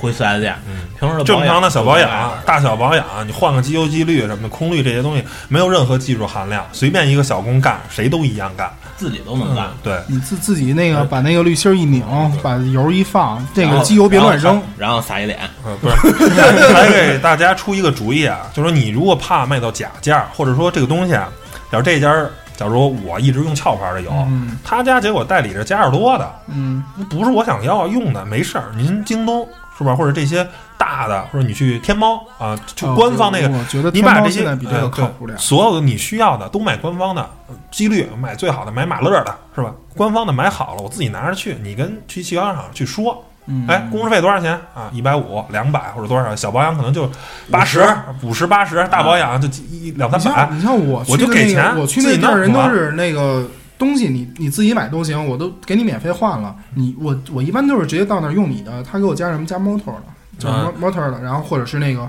[0.00, 0.88] 回四 S 店，嗯。
[0.98, 8.70] 平时的正常的小保保养、大小保养，你换个机油机滤什么的，空滤这些东西没有任何技术含量，随便一个小工干，谁都一样干。
[8.96, 9.68] 自己都能干。
[9.82, 12.04] 对，你自自己那个呃把那个滤芯儿一拧，
[12.40, 16.28] 把油一放，这个机油别乱扔。，然后撒一脸，呃，不是，
[16.72, 21.28] 来给大家出一个主意啊，就说你如果怕卖到假价，或者说这个东西啊，
[21.72, 29.46] 假如这家儿，假如我一直用壳牌的油，嗯他家结果代理着加尔多的，嗯，不是我想要用的，没事儿，您京东
[29.76, 29.96] 是吧？
[29.96, 30.46] 或者这些
[30.76, 35.28] 大的，或者你去天猫啊，去哦官方那个，我觉得你把这些比这个呃靠谱。
[35.38, 39.74] 所有的你需要的都买官方的，呃几率买最好的，买马乐的是吧？
[39.94, 44.88] 官方的买好了，我自己拿着去，你跟去汽修厂去说，嗯，哎，工时费多少钱啊？
[44.92, 46.34] 一百五、两百或者多少？
[46.36, 47.10] 小保养可能就
[47.50, 47.84] 八十、
[48.22, 50.48] 五十、八十，大保养就一两三你像百。
[50.52, 53.44] 你像我去我就给钱我去那地儿人都是那个
[53.78, 56.54] 东西你你自己买都行，我都给你免费换了。
[56.74, 60.02] 你我我一般都是直接到那儿用你的，他给我加什么加 motor 的，
[60.38, 62.08] 叫啊 motor 的，然后或者是那个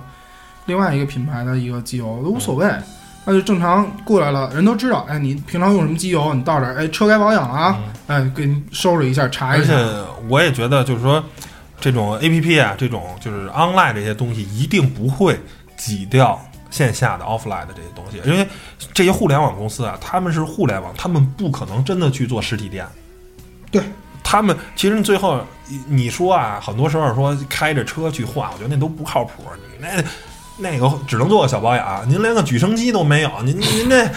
[0.67, 2.67] 另外一个品牌的一个机油都无所谓。
[3.25, 6.33] 那就正常过来了，人都知道，哎，你平常用什么机油？
[6.33, 9.73] 你到这儿，哎，车该保养了啊，哎，给你收拾一下，查一下。
[9.73, 11.23] 而且我也觉得，就是说，
[11.79, 15.39] 这种 A P P 啊，这种就是 online 这些东西，一定不会
[15.77, 18.47] 挤掉线下的 offline 的这些东西，因为
[18.93, 22.85] 这些互联网公司啊，他们是互联网，他们不可能真的去做实体店。
[23.71, 23.81] 对。
[24.25, 29.43] 他们其实最后你你说啊，很多时候说开着车去换，我觉得那都不靠谱。
[29.69, 30.01] 你那
[30.63, 34.09] 那个只能做个小保养，您连个举升机都没有，您您这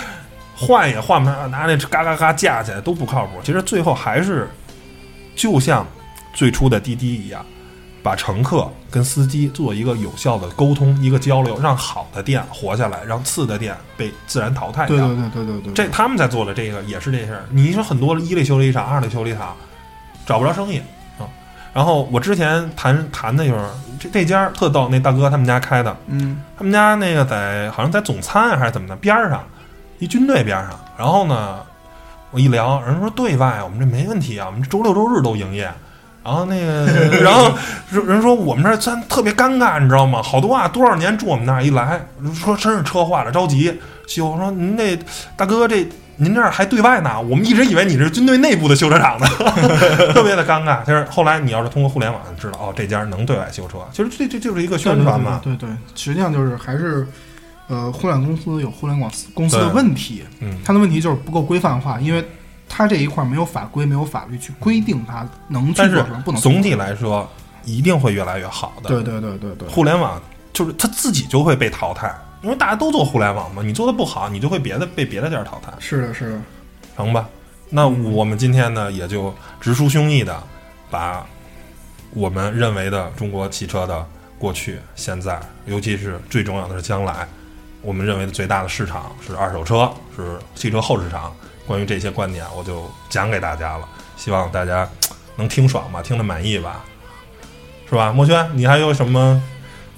[0.57, 3.33] 换也换不上，拿那嘎嘎嘎架起来都不靠谱。
[3.43, 4.49] 其实最后还是
[5.35, 5.85] 就像
[6.33, 7.45] 最初的滴滴一样，
[8.03, 14.97] 把乘客跟司机做一个有效的沟通、一个交流，让好的店活下来，让次的店被自然淘汰掉。
[14.97, 17.45] 对对对对对对，这他们在做的这个也是这事儿。
[17.51, 19.55] 你说很多一类修理厂、二类修理厂
[20.25, 20.87] 找不着生意啊。
[21.77, 23.61] 然后我之前谈谈的就是
[24.01, 29.45] 这这家特逗，那大哥他们家开的，嗯他们家那个在好像在总餐啊还是怎么的边儿上，
[29.99, 30.71] 一军队边上。
[30.97, 31.59] 然后呢，
[32.31, 35.71] 我一聊，人说对外我们这没问题啊，我们这周六周日都营业。
[36.25, 36.87] 然后那个，
[37.21, 37.53] 然 后
[37.91, 40.23] 人说我们这儿咱特别尴尬，你知道吗？
[40.23, 42.01] 好多啊，多少年住我们那儿一来，
[42.35, 44.31] 说真是车坏了着急修。
[44.31, 44.99] 我说您那
[45.37, 45.87] 大哥这
[46.17, 49.27] 您这儿还对外呢，我们一直以为你是军队内部的修车厂呢，
[50.15, 50.85] 特别的尴尬。
[50.85, 55.41] 就是后来你要是通过互联网知道哦，这家能对外修车，其实这这就是一个宣传嘛。
[55.43, 57.07] 对对对对，实际上就是还是
[57.69, 62.25] 呃，互联网公司有互联网公司的问题，嗯，它的问题就是不够规范化，因为
[62.69, 67.29] 它这一块没有法规、没有法律去规定它能去但是做什么，不能总体来说
[67.65, 68.89] 一定会越来越好的。
[68.89, 70.21] 对对对对对，互联网
[70.53, 72.15] 就是它自己就会被淘汰，
[72.47, 76.41] 因为大家都做互联网嘛，你做的不好，你就会别的被别的地儿淘汰，是的，是的，
[76.97, 77.29] 成吧？
[77.71, 80.41] 那我们今天呢，也就直抒胸臆的
[80.89, 81.27] 把
[82.15, 84.07] 我们认为的中国汽车的
[84.39, 87.27] 过去、现在，尤其是最重要的是将来，
[87.83, 91.35] 我们认为的最大的市场是二手车，是汽车后市场。
[91.67, 94.89] 关于这些观点，我就讲给大家了，希望大家
[95.35, 96.85] 能听爽吧，听得满意吧，
[97.91, 98.13] 是吧？
[98.13, 99.43] 墨轩，你还有什么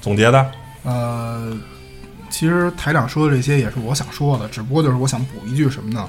[0.00, 0.50] 总结的？
[0.84, 1.54] 呃，
[2.30, 6.08] 其实台长说的这些也是我想说的，只不过就是我想补一句什么呢？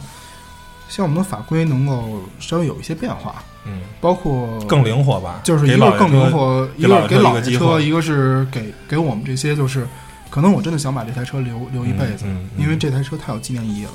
[0.87, 9.87] 希望我们的法规能够稍微有一些变化，嗯，包括更灵活吧，就是一个更灵活，一个是给老爷车，一个是给给我们这些就是，
[10.31, 13.91] 可能我真的想把这台车留留一辈子，嗯嗯嗯因为这台车太有纪念意义了。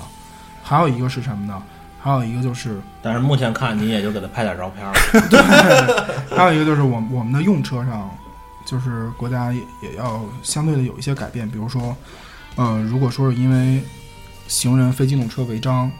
[0.62, 1.60] 还有一个是什么呢？
[2.00, 4.94] 还有一个就是，但是目前看你也就给他拍点照片了。
[5.30, 8.08] 对，还有一个就是我们我们的用车上，
[8.64, 11.94] 就是国家也也要相对的有一些改变，比如说，
[12.56, 13.82] 呃，如果说是因为
[14.48, 15.90] 行人非机动车违章，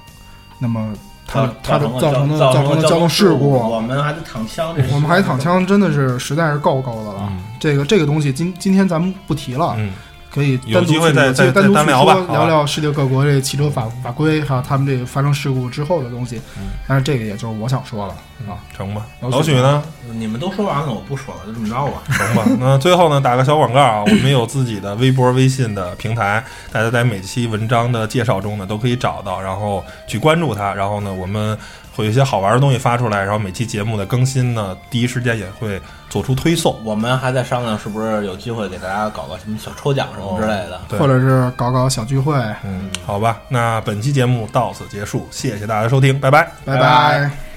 [0.58, 0.92] 那么
[1.26, 7.28] 它的它的造成的造造成的交通事故，我们还得躺枪，这我们还躺枪，真的是实在是够够的了。
[7.30, 7.42] 嗯。
[7.58, 9.90] 这个这个东西今今天咱们不提了，嗯，
[10.34, 16.40] 可以有单独去机会再再单独单聊吧聊聊世界各国这汽车法法规，还有他们这个发生事故之后的东西。
[16.58, 18.14] 嗯但是这个也就是我想说了
[18.48, 18.58] 啊。
[18.76, 19.06] 成吧。
[19.20, 19.82] 老许老许呢？
[20.12, 22.02] 你们都说完了，我不说了，就这么着吧。
[22.10, 22.44] 成吧。
[22.58, 30.74] 那最后呢，打个小广告啊，我们有自己的微博、微信的平台，大家在每期文章的介绍中呢都可以找到，然后去关注它。
[30.74, 31.56] 然后呢，我们
[31.94, 35.80] 会有一些好玩的东西发出来，然后每期节目的更新呢，第一时间也会
[36.10, 36.76] 做出推送。
[36.84, 40.80] 我们还在商量是不是有机会给大家搞个什么小抽奖什么之类的。
[40.88, 42.34] 对或者是搞搞小聚会，
[42.64, 46.50] 嗯，好吧，那本期节目到此结束，谢谢大家收听，拜拜。
[46.64, 47.53] 拜拜拜。